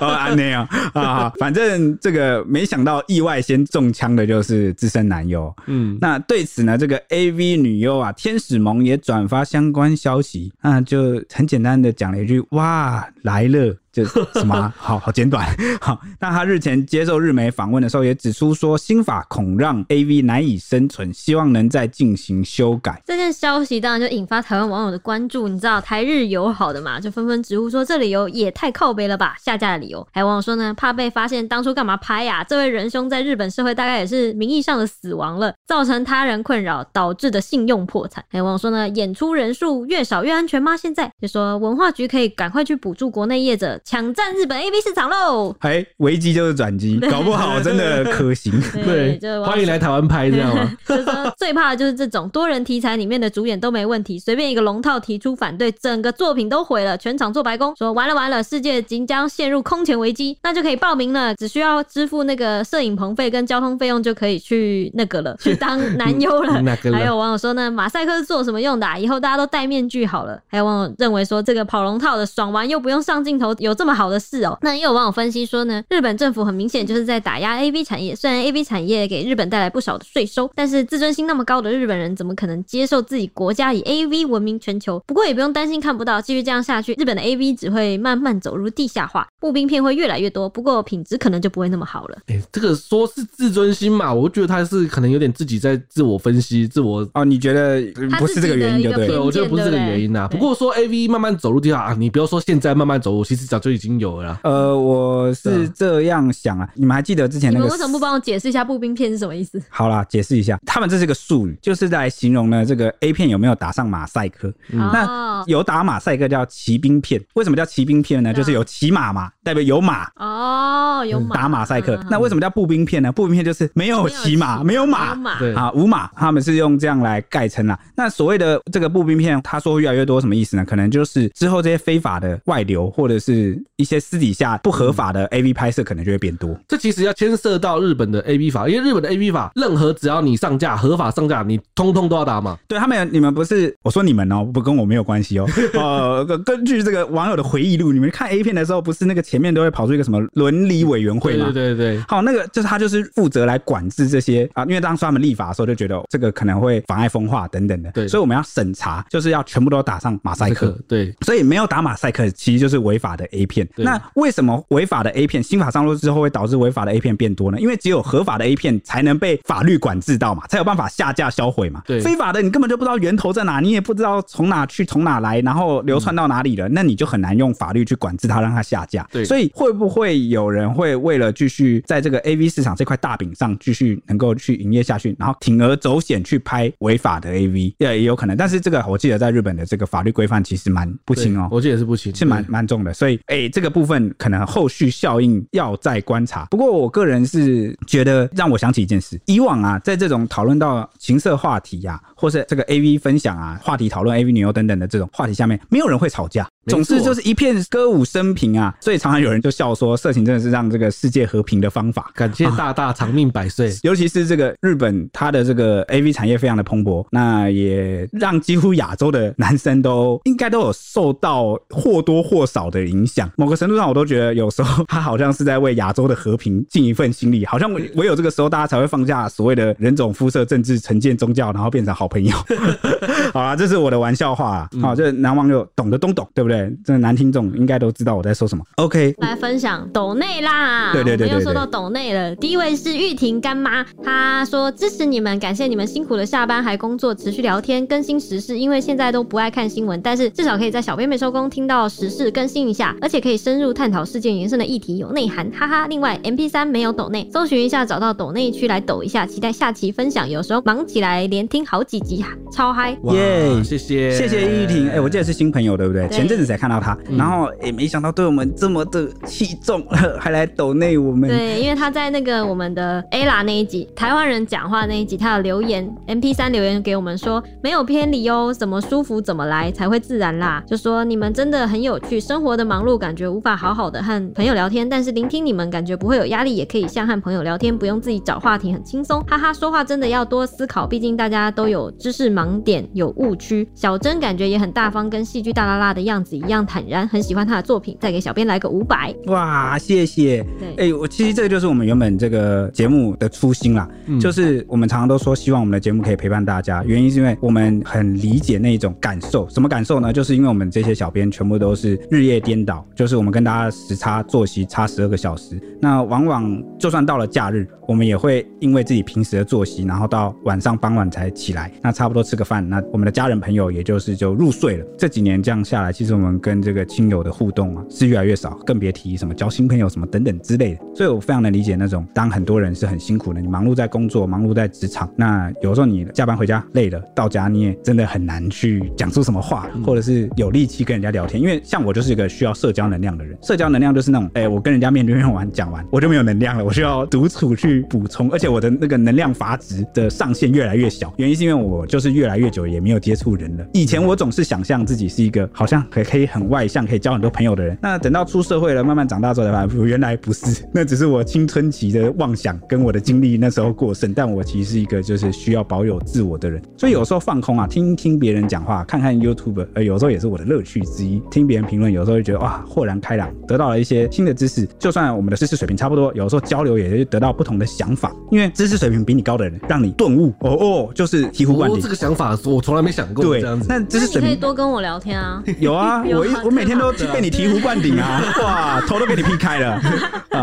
[0.00, 5.54] 啊，那样啊，反正这个没想到意外先中枪的就是资深男优。
[5.66, 6.76] 嗯，那对此呢？
[6.78, 15.46] 这个 A V 女优啊，天使萌也转发相关消息，那就很简单的讲了一句：“哇，来了。”就什么 好好简短
[15.80, 23.02] 好，那他日前接受日媒访问的时候，也指出说新法恐让 AV 难以生存，希望能再进行修改。
[23.06, 30.06] 这件消息当然就引发台湾网友的关注，你知道台日友好的嘛，就纷纷直呼说这理由也太靠背了吧，下架的理由。
[30.12, 32.44] 还有网友说呢，怕被发现当初干嘛拍呀、啊？
[32.44, 38.24] 这位仁兄在日本社会大概也是名义上的死亡了，造成他人困扰导致的信用破产。
[38.28, 40.76] 还有网友说呢，演出人数越少越安全吗？
[40.76, 43.80] 现在就说文化局可以赶快去补助国内业者。
[43.88, 45.56] 抢占日本 AV 市场喽！
[45.60, 48.52] 哎，危机就是转机， 搞不好真的可行。
[48.84, 50.70] 对，就欢迎来台湾拍，这样吗？
[50.86, 66.62] 就是说最怕的就是这种多人题材里面的主演都没问题，随便一个龙套提出反对，整个作品都毁了，全场做白宫，说完了完了，世界即将陷入空前危机，那就可以报名了，只需要支付那个摄影棚费跟交通费用就可以去那个了， 去当男优了。
[66.92, 68.98] 还有网友说呢，马赛克是做什么用的啊？
[68.98, 70.38] 以后大家都戴面具好了。
[70.46, 74.58] 还有网友认为说，这个跑龙套的爽完又不用上镜头，有这么好的事哦、喔。
[74.62, 78.16] 那也有网友分析说呢，日本政府很明显就是在打压 A V 产业。
[78.16, 85.00] 虽然 A V 产业给日本带来不少的税收，但是自尊心那么高的日本人怎么可能接受自己国家以 A V 闻名全球？
[85.06, 92.18] 不过也不用担心看不到，继续这样下去，日本的 A V 只会慢慢走入地下化，步兵片会越来越多，不过品质可能就不会那么好了。
[92.26, 97.24] 哎、欸，这个说是自尊心嘛，我觉得他是可能有点自己在自我分析、自我啊。
[97.24, 97.80] 你觉得
[98.18, 99.14] 不是这个原因就对了？
[99.14, 100.28] 对，我觉得不是这个原因呐、啊。
[100.28, 104.40] 不过说 A V 慢慢走入地下啊，你不要说现在慢慢走入，其实早就已经有了。
[104.42, 107.64] 呃，我是这样想啊，你们还记得之前那个？
[107.64, 109.60] 你们为什么不帮我解释一下步兵片是什么意思？
[109.68, 114.52] 好啦，解释一下，他们这是个术语，就是在形容呢这个 A 片有没有打上马赛克。
[114.70, 118.32] 嗯、那有打马赛克叫骑兵片，为什么叫骑兵片呢？
[118.32, 121.98] 就是有骑马嘛，代表有马哦，有马打马赛克。
[122.10, 123.10] 那为什么叫步兵片呢？
[123.12, 127.78] 步兵片就是没有骑马，没有马，没有马对啊，无马，他们是用这样来概称啦。
[127.96, 130.64] 那所谓的这个步兵片，他说越来越多，什么意思呢？
[130.64, 136.58] 可能就是之后这些非法的外流，或者是一些私底下不合法的 AV 拍摄，可能就会变多。
[136.66, 142.58] 这其实要牵涉到日本的 AV 法，因为日本的 AV 法，任何只要你上架合法上架，你通通都要打码。
[142.66, 145.46] 对他们，你们不是我说你们哦、喔，不跟我没有关系哦。
[145.74, 151.50] 呃， 根据这个网友的回忆录，你们看 A 片的时候，不是那个前面都会跑出一个什么伦理委员会吗？
[151.52, 152.04] 对对对。
[152.08, 160.76] 好，那个就是他就是负责来管制这些啊，因为当初他们立法的时候就觉得这个可能会妨碍风化等等的，对，所以我们要审查，就是要全部都打上马赛克。
[160.86, 163.68] 对，所以没有打马赛克，其实就是违法的 A 片。
[163.76, 167.58] 那为什么违法的 A 片新法上路之后会导致违法的 A 片变多呢？
[167.60, 171.82] 因为只有合法的 A 片才能被法律管制到嘛，才有办法下架销毁嘛。
[171.86, 179.06] 对，非法的你根本就不知道源头在哪，你也不知道从哪去从哪来，然后流窜到哪里了，那你就很难用法律去管制它，让它下架。
[179.10, 187.74] 对，所以会不会有人会为了继续在这个 AV 市场这块大饼上继续能够去营业下去，然后铤而走险去拍违法的 AV？
[187.78, 188.36] 也也有可能。
[188.36, 192.92] 但是这个我记得在日本的这个法律规范其实蛮不清哦，我记得是不清，是蛮蛮重的。
[192.92, 196.46] 所以哎、欸，这个部分可能后续效应要再观察。
[196.46, 208.74] 不过我个人是觉得让我想起一件事，以往啊，在这种讨论到情色话题呀、啊，或是这个 AV 分享啊，话题讨论 AV 女优等等的这种话题下面，没有人会吵架，总之就是一片歌舞升平啊。
[208.80, 212.10] 所以常常有人就笑说，色情真的是让这个世界和平的方法。
[212.14, 223.17] 感谢大大长命百岁，尤其是这个日本，它的这个 AV 产业非常的蓬勃，那也让几乎亚洲的男生都应该都有受到或多或少的影响。
[223.36, 232.36] 某个程度上，我都觉得有时候他好像是在为亚洲的和平尽一份心力，好像唯有这个时候大家才会放下所谓的人种、肤色、政治、成见、宗教，然后变成好朋友。
[233.32, 234.68] 好啦，这是我的玩笑话啊。
[234.80, 236.70] 好，这男网友懂得都懂，对不对？
[236.84, 238.64] 这男听众应该都知道我在说什么。
[238.76, 240.92] OK，来分享抖内啦。
[240.92, 242.34] 对对对，又说到抖内了。
[242.36, 248.58] 第一位是玉婷干妈，她说支持你们，感谢你们辛苦的下班还工作，持续聊天更新时事。
[248.58, 255.86] 因为现在都不爱看新闻，但是至少可以在小编没收工听到时事更新一下，而且可以深入探讨事件延伸的议题，有内涵，哈哈。
[255.88, 260.28] 另外，MP 三没有抖内，搜寻一下找到抖内区来抖一下，期待下期分享。
[260.28, 262.96] 有时候忙起来连听好几集哈，超嗨！
[263.12, 264.88] 耶，谢谢谢谢玉婷。
[264.88, 266.06] 哎、欸，我记得是新朋友对不对？
[266.08, 269.84] 对前阵子才看到他，然后也、欸、没想到对我们这么的器重，
[270.18, 271.28] 还来抖内我们。
[271.28, 280.62] 对，因为他在那个我们的 Ella 那一集台湾人讲话那一集，他有留言，MP 三留言给我们说没有偏离哦，怎么舒服怎么来才会自然啦。
[280.66, 289.20] 就说你们真的很有趣，生活的忙碌感觉无法好好的和朋友聊天，但是聆听你们感觉不会有压力，也可以像和朋友聊天，不用自己找话题，很轻松。
[289.22, 293.68] 哈哈，说话真的要多思考，毕竟大家都有知识盲点，有误区。
[293.74, 297.96] 小珍感觉也很大方，跟戏剧大拉拉的样子一样坦然，很喜欢他的作品。
[298.00, 299.14] 再给小编来个五百。
[299.26, 300.44] 哇，谢谢。
[300.58, 303.88] 对，哎、我其实这个就是我们原本这个节目的初心啦，
[304.20, 309.48] 就是我们常常都说希望我们的节目可以陪伴大家，原因是因为我们很理解那一种感受。
[309.48, 310.12] 什么感受呢？
[310.12, 324.84] 就是因为我们这些小编全部都是日夜颠倒，就是我们跟大家时差作息差十二个小时，那往往就算到了假日，我们也会因为自己平时的作息，然后到晚上傍晚才起来，那差不多吃个饭，那我们的家人朋友也就是就入睡了。
[324.98, 330.80] 这几年这样下来，其实我们跟这个亲友的互动啊是越来越少，更别提什么交新朋友什么等等之类的。
[330.94, 341.40] 所以我非常能理解那种当很多人是很辛苦的，你忙碌在工作，忙碌在职场，那有时候你加班回家累了，到家你也真的很难去讲出什么话，或者是有力气跟人家聊天。
[341.40, 351.12] 因为像我就是一个需要社交能量的人，社交能量就是那种，哎、欸，我跟人家面对面玩讲完，我就没有能量了，我需要独处去补充，而且我的那个能量阀值的上限越来越小。
[351.16, 353.66] 原因是因为我就是越来越久也没有接触人了。
[353.72, 357.76] 以前我总是想象自己是一个好像可可以很外向，可以交很多朋友的人。
[357.80, 364.12] 那等到出社会了，慢慢长大之后才发现，原来不是，那只是我青春期的妄想跟我的经历那时候过剩。
[364.14, 371.22] 但我其实是一个就是需要保有自我的人，所以有时候放空啊，听听别人讲话，看看 YouTube，呃，有时候也是我的乐趣之一。
[371.30, 374.66] 听别人评论，有时候会觉得哇，豁然开朗，得到了一些新的知识。
[374.78, 378.12] 就算我们的知识水平差不多，有时候交流也会得到不同的想法。
[378.30, 381.80] 因为知识水平比你高的人，让你顿悟哦哦，就是醍醐灌顶。
[381.80, 383.24] 这个想法我从来没想过。
[383.24, 383.66] 对，这样子。
[383.68, 385.42] 那知识水平可以多跟我聊天啊。
[385.60, 389.80] 有啊， 我一我每天 都被你醍醐灌顶啊， 哇，头都给你劈开了。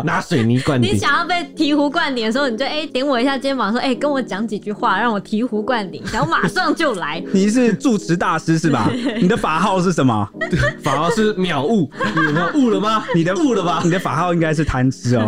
[0.03, 0.93] 拿水泥灌顶。
[0.93, 7.23] 你想要被醍醐灌顶的时候，你就哎、欸、点我一下肩膀，说哎、欸、跟我讲几句话，让我醍醐灌顶，然后马上就来。
[7.32, 8.91] 你是住持大师是吧？
[9.21, 10.28] 你的法号是什么？
[10.84, 13.05] 法号是秒悟，你有没有悟了吗？
[13.15, 13.82] 你的悟了吧？
[13.84, 15.26] 你的法号应该是贪吃哦。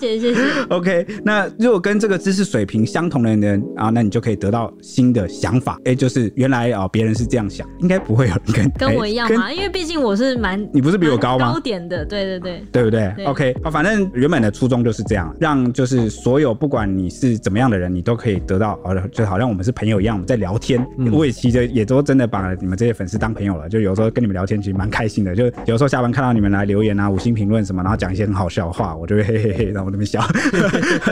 [0.00, 0.40] 谢谢谢谢。
[0.74, 5.74] OK，那如果跟这个知识水平相同的人啊，那你就可以得到新的想法。
[5.84, 9.52] 哎、欸，就是原来啊，别人是这样想，应该不会有人跟跟我一样嘛？
[9.52, 11.52] 因为毕竟我是蛮，你不是比我高吗？
[11.52, 20.84] 高点的，对对对，对不对，对？OK，啊，反正原本的初衷就是这样，让就是所有不管你是怎么样的人，你都可以得到，好的，就好像我们是朋友一样，我们在聊天。
[20.98, 30.20] 嗯、我也其实也都真的把你们这些粉丝当朋友了，就有时候跟你们聊天其实蛮开心的，就有时候下班看到你们来留言啊、五星评论什么，然后讲一些很好笑的话，我就会嘿嘿嘿，然后我那边笑，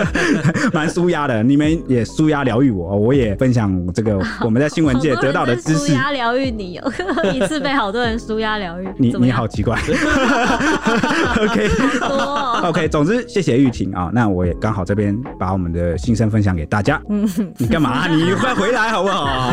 [0.73, 1.43] 蛮舒压的。
[1.43, 5.87] 你们也舒压疗愈我，我也分享这个 我们在新闻界得到的知识。
[5.89, 6.81] 舒压疗愈你，
[7.35, 8.89] 一次被好多人舒压疗愈。
[8.99, 9.79] 你你好奇怪。
[11.41, 11.69] OK，
[12.01, 17.01] 多 OK，总之谢谢玉婷啊，那我也刚好这边把我们的心声分享给大家。
[17.09, 17.29] 嗯，
[17.59, 18.07] 你干嘛？
[18.09, 19.53] 你快回来好不好？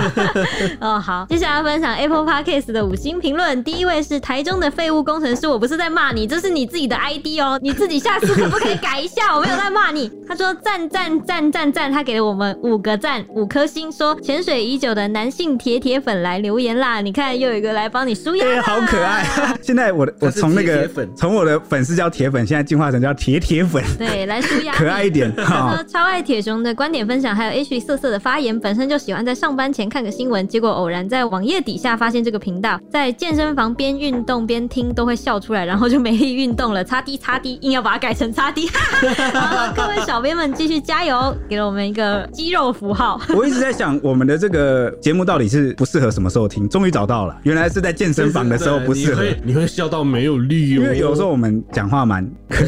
[0.82, 3.64] 哦，好，接下来分享 Apple Podcast 的五星评论。
[3.64, 9.36] 第一位是台中的废物工程师，我不是在骂你，这是你自己的 ID 哦，你自己下次可不可以改一下？
[9.36, 10.12] 我没有在骂你。
[10.28, 17.02] 他说赞赞赞赞赞，他给了我们五个赞，五颗星，说潜水已久的男性铁铁粉来留言啦。
[17.02, 19.26] 你看，又有一个来帮你输压，欸，好可爱。
[19.62, 25.34] 现在我的我从那个从我的粉丝叫铁粉，现在进化成叫铁铁粉，对，来输压，可爱一点。
[25.36, 38.70] 他说超爱铁熊的观点分享，还有 H 色色的发言，本身就喜欢在上班前看个新闻，结果偶然在网页底下发现这个频道，在健身房边运动边听都会笑出来，然后就没力运动了，擦滴擦滴，硬要把它改成擦滴。
[39.76, 43.20] 各位小编们继续加油，给了我们一个肌肉符号。
[43.36, 46.68] 我一直在想，我们的这个节目到底是不适合什么时候听？
[46.68, 49.24] 终于找到了，原来是在健身房的时候不适合。
[49.44, 52.30] 你会笑到没有力哦，因为有时候我们讲话蛮，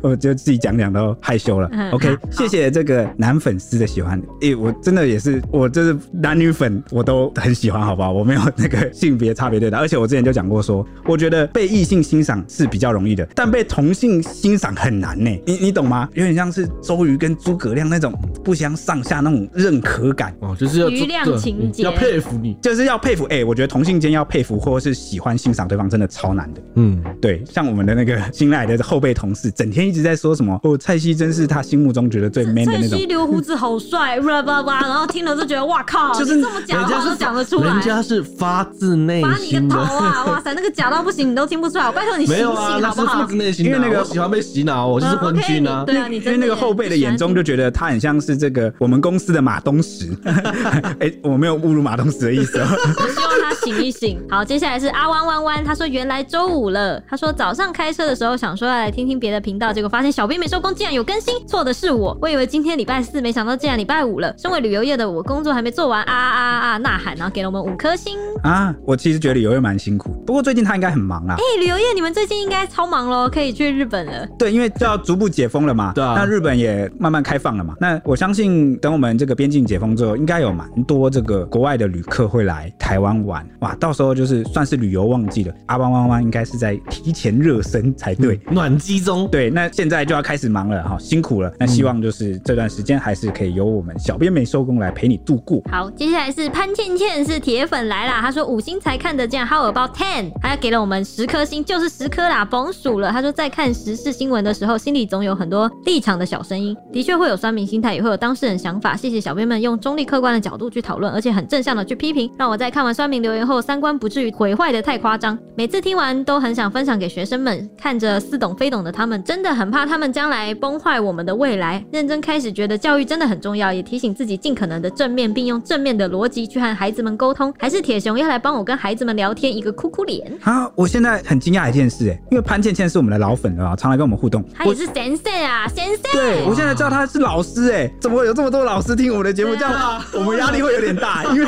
[0.00, 1.68] 我就自己讲讲都害羞了。
[1.92, 4.18] OK，谢谢这个男粉丝的喜欢。
[4.40, 8.12] 哎、欸，我真的也是，我就是男女粉我都很喜欢，好不好？
[8.12, 15.30] 我没有那个性别差别对待，而且我之前就讲过说，我觉得被异性欣赏是比较容易的，但被同性欣赏很难呢。
[15.46, 16.08] 你你懂吗？
[16.14, 18.12] 有点像是周瑜跟诸葛亮那种
[18.44, 23.24] 不相上下那种认可感哦，就是要瑜亮情节，要佩服你，就是要佩服。
[23.24, 26.60] 哎、欸，我觉得同性间要佩服或者是喜欢欣赏对方，真的超难的。
[26.76, 32.90] 嗯，对，像我们的那个新来的后辈同事，整天一直在说什么哦，蔡西真是他心目中觉得最 man 的那种。
[32.90, 37.72] 蔡西留胡子好帅，叭叭叭，然后听了就觉得哇靠，就是这么讲话都讲得出来。
[37.72, 39.34] 人家是发自内心的。
[39.34, 40.24] 发你个头啊！
[40.26, 41.86] 哇塞，那个假到不行，你都听不出来。
[41.86, 42.68] 我拜托你醒醒好不好？
[42.68, 43.70] 没有啊，那是发自内心的。
[43.70, 45.84] 因为那个喜欢被洗脑，我就是昏君啊。
[45.86, 50.10] 对啊，你因为那个后辈的眼中就觉得他很像是这个我们公司的马东石。
[50.24, 52.66] 哎、欸，我没有侮辱马东石的意思哦。
[52.68, 54.20] 我希望他醒一醒。
[54.30, 57.00] 好，接下来是阿弯弯弯，他说原来周五了。
[57.08, 61.34] 他说早上开车的时候想说要来听听别的频道，结果发现小编没收工，竟然有更新。
[61.46, 64.34] 错的是我，我以为今天礼拜四，没想到竟然礼拜五了。
[64.38, 68.74] 身为旅游业的我，工作还没做完，啊啊啊啊呐喊，然后给了我们五颗星啊。
[68.86, 71.36] 我其实觉得旅游业蛮辛苦，不过最近他应该很忙啊。
[71.38, 74.26] 哎、欸，旅游业你们最近应该超忙喽，可以去日本了。
[74.38, 75.92] 对，因为就要逐步解封了嘛。
[75.94, 76.14] 对啊。
[76.16, 77.74] 那日本也慢慢开放了嘛。
[77.80, 83.46] 那我相信等我们这个边境解封之后，应该有蛮多这个国外的旅客会来台湾玩。
[83.62, 85.54] 哇，到时候就是算是旅游旺季了。
[85.66, 89.28] 阿邦汪汪应该是在提前热身才对，嗯、暖机中。
[89.28, 91.52] 对，那现在就要开始忙了哈，辛苦了。
[91.58, 95.62] 那希望就是这段时间还是可以由我们小编没收工来陪你度过。
[95.70, 100.32] 好，接下来是潘倩倩是铁粉来啦，他说五星才看得见，How about ten？
[100.40, 103.12] 他给了我们十颗星，就是十颗啦，甭数了。
[103.12, 108.96] 他说在看时事新闻的时候，心里总有很多立场的小声音，的确会有酸民心态，也会有当事人想法。
[108.96, 115.38] 谢谢小编们用中立客观的角度去讨论，而且很正向的去批评，让我在看完酸民留言后，三观不至于毁坏的太夸张。
[115.54, 121.84] 每次听完都很想分享给学生们，看着似懂非懂的他们，真的很怕他们将来崩坏我们的未来。
[121.92, 127.52] 认真开始觉得教育真的很重要，也提醒自己尽可能的正面，并用正面的逻辑去和孩子们沟通。
[127.58, 130.32] 还是铁雄要来帮我跟孩子们聊天，一个哭哭脸。
[130.42, 134.44] 啊，我现在很惊讶一件事，哎，因为潘倩倩是我们的老粉啊，常来跟我们互动。
[134.54, 135.98] 他也是先生啊，先生。
[136.12, 139.54] 对，我现在知道他是老师，哎，怎么会有这么多老师听我们的节目？
[139.54, 141.46] 这样我们压力会有点大，因为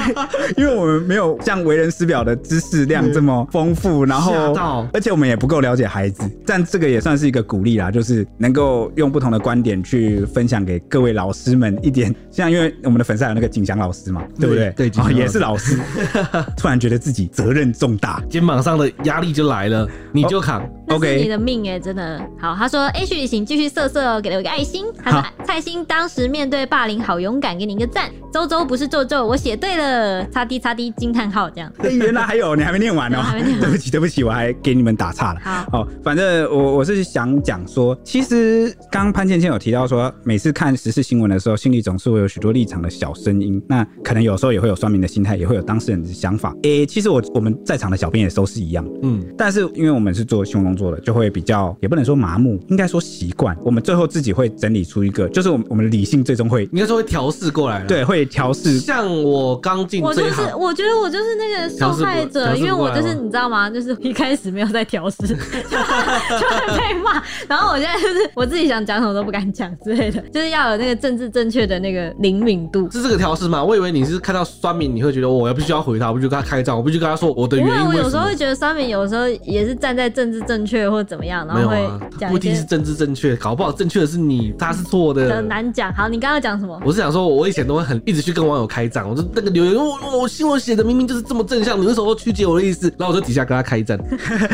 [0.57, 4.55] 因为我们没有像为人师表的知识量这么丰富，然后
[4.93, 12.15] 而且我们也不够了解孩子，但这个也算是一个鼓励啦，就是能够用不同的观点去分享给各位老师们一点。
[12.31, 14.71] 像因为我们的粉丝还有那个景祥老师嘛，对不对？
[14.73, 15.79] 对，哦，也是老师。
[16.57, 20.63] 突然觉得自己责任重大，肩膀上的压力就来了，你就扛。
[20.63, 22.55] 哦、OK，你的命哎，真的好。
[22.55, 31.73] 他说：“H 旅行继续色色哦，给了我一个爱心。”他说：“蔡心当时面对霸凌好勇敢，给你一个赞。”周周不是皱皱，我写对了，擦滴擦滴惊叹号这样。
[31.79, 33.61] 哎，原来还有，你还没念完哦， 还没念完。
[33.61, 35.41] 对不起，对不起，我还给你们打岔了。
[35.43, 43.63] 好，哦，反正我我是想讲说，其实刚刚潘倩倩有提到说，每次看时事新闻的时候，心里总是会有许多立场的小声音。
[43.69, 46.53] 那可能有时候也会有酸民的心态，也会有当事人的想法。
[46.65, 48.85] 哎，其实我我们在场的小编也都是一样。
[49.03, 53.57] 嗯，但是因为我们是做新闻工作的，就会比较也不能说麻木，应该说习惯。
[53.63, 57.81] 我们最后自己会整理出一个，就是我们我们的理性最终会应该说会调试过来。
[57.87, 58.79] 对，会调试。
[58.81, 63.71] 像我刚进，我就是我觉得我就是那个受害者，因为我就是你知道吗？
[63.71, 67.23] 就是一开始没有在调试， 就会被骂。
[67.49, 72.91] 然后我现在就是我自己想讲什么都不敢讲之类的，就是要有那个政治正确的那个灵敏度。
[72.91, 73.63] 是这个调试吗？
[73.63, 77.73] 我以为你是看到酸民，你会觉得我要必须要回他，我必须跟他开战，我必须跟他说我的原因。
[77.75, 81.89] 因为我有时候会觉得酸民有时候也是站在政治正确或者怎么样，然后会
[82.19, 85.35] 讲不一定是政治正确，搞不好正确的是你，他是错的。
[85.35, 85.93] 很难讲。
[85.95, 86.81] 好，你刚刚讲什么？
[86.85, 92.93] 我是想说，我以前都会很一直去跟网友开战，我就那个留言，我我新闻写的明明就是这么正向，你为什么曲解我的意思？
[92.99, 93.99] 然后我就底下跟他开战。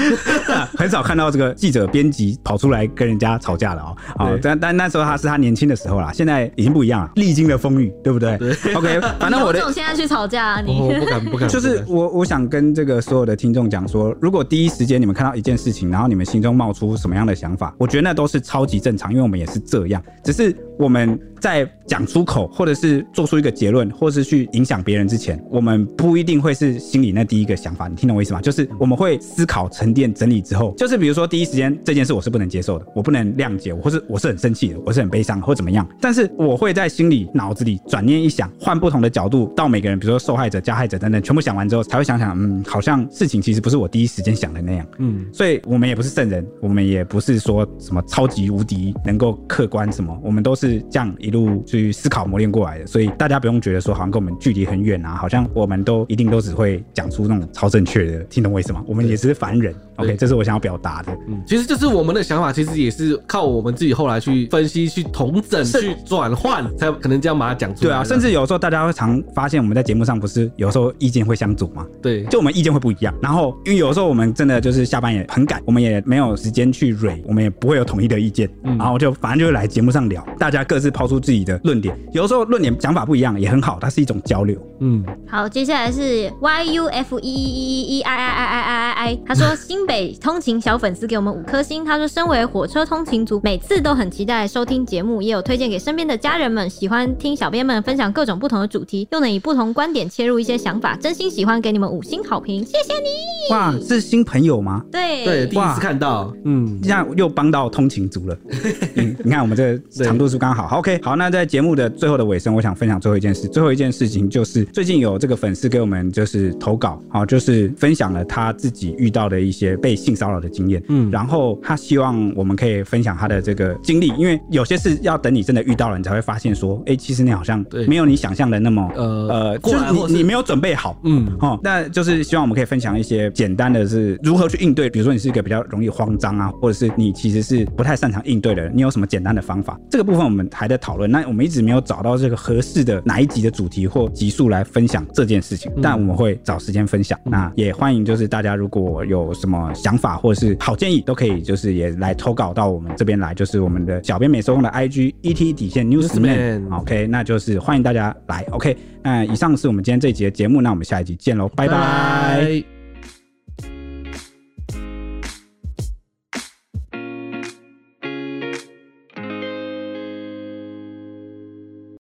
[0.77, 3.97] 很少看到这个记者编辑跑出来跟人家吵架了哦。
[4.17, 8.37] 好，但但那时候他是他年轻的时候啦，现在已经不一样了，历经了风雨，对不对？
[8.39, 8.75] 对。
[8.75, 11.49] OK，反正我的这种现在去吵架，啊，你不敢不敢。
[11.51, 27.87] 就是我我想跟这个所有的听众讲说，如果第一时间你们看到一件事情，然后然后你们心中冒出什么样的想法，我觉得那都是超级正常，因为我们也是这样，只是我们在讲出口，或者是做出一个结论，或是去影响别人之前，我们不一定会是心里那第一个想法。
[27.87, 28.41] 你听懂我意思吗？
[28.41, 35.87] 就是我们会思考、沉淀、整理之后，就是比如说第一时间这件事我是不能接受的，我不能谅解，或是我是很生气的，我是很悲伤或怎么样。
[36.01, 44.87] 但是我会在心里、脑子里转念一想，换不同的角度，到每个人，比如说受害者、加害者等等，全部想完之后，才会想想，嗯，好像事情其实不是我第一时间想的那样。
[44.99, 52.87] 嗯，所以我们也不是圣人，我们也不是说什么超级无敌能够客观什么，我们都是这样一路去思考磨练过来的。
[52.87, 58.83] 所以大家不用觉得说好像跟我们距离很远啊，好像我们都一定都只会讲出那种超正确的，听懂我意思吗？
[58.87, 59.75] 我们也只是凡人。
[60.01, 61.13] OK，这是我想要表达的。
[61.29, 67.91] 嗯，其实就是我们的想法，其实也是靠我们自己后来去分析、去统整、去转换，才有可能这样把它讲出来。
[67.91, 71.87] 对啊，甚至有时候大家会常发现，我们在节目上不是有时候意见会相左嘛？
[72.03, 73.15] 对，就我们意见会不一样。
[73.21, 78.49] 然后因为有时候我们真的就是下班也很赶，我们也没有时间去蕊，我们也不会有统一的意见。
[78.65, 81.99] 嗯，然后就反正就是来节目上聊，大家各自抛出自己的论点。
[82.13, 84.57] 有时候论点讲法不一样也很好，它是一种交流。
[84.81, 91.85] 嗯，好，接下来是 Y U F E E E E I I I I I I，他说新 北通勤小粉丝给我们五颗星。
[91.85, 103.53] 他说身为火车通勤族，每次都很期待收听节目，也有推荐给身边的家人们，喜欢听小编们分享各种不同的主题，又能以不同观点切入一些想法，真心喜欢，给你们五星好评，谢谢你。
[103.53, 104.81] 哇，是新朋友吗？
[104.93, 108.39] 对对，第一次看到，嗯，这样又帮到通勤族了。
[108.95, 139.79] 嗯，你看我们这个长度是刚好，好，OK，好，那在节目的最后的尾声，我想分享最后一件事，最后一件事情就是最近有这个粉丝给我们就是投稿，好，就是分享了他自己遇到的一些被性骚扰的经验，嗯，然后他希望我们可以分享他的这个经历，因为有些事要等你真的遇到了，你才会发现说，哎，其实你好像没有你想象的那么，呃呃，就是你你没有准备好，嗯，哦，那就是希望我们可以分享一些简单的是如何去应对，比如说你是一个比较容易慌张啊，或者是你其实是不太擅长应对的人，你有什么简单的方法？
[139.91, 147.19] 这个部分我们还在讨论，那我们一直没有找到这个合适的哪一集的主题或集数来分享这件事情，但我们会找时间分享。
[147.25, 162.80] 那也欢迎就是大家如果有什么想法或者是好建议，都可以就是也来投稿到我们这边来，就是我们的小编美收工的 IG ET 底线 Newsman，OK，那就是欢迎大家来，OK，那以上是我们今天这一集的节目，那我们下一集见喽，拜拜。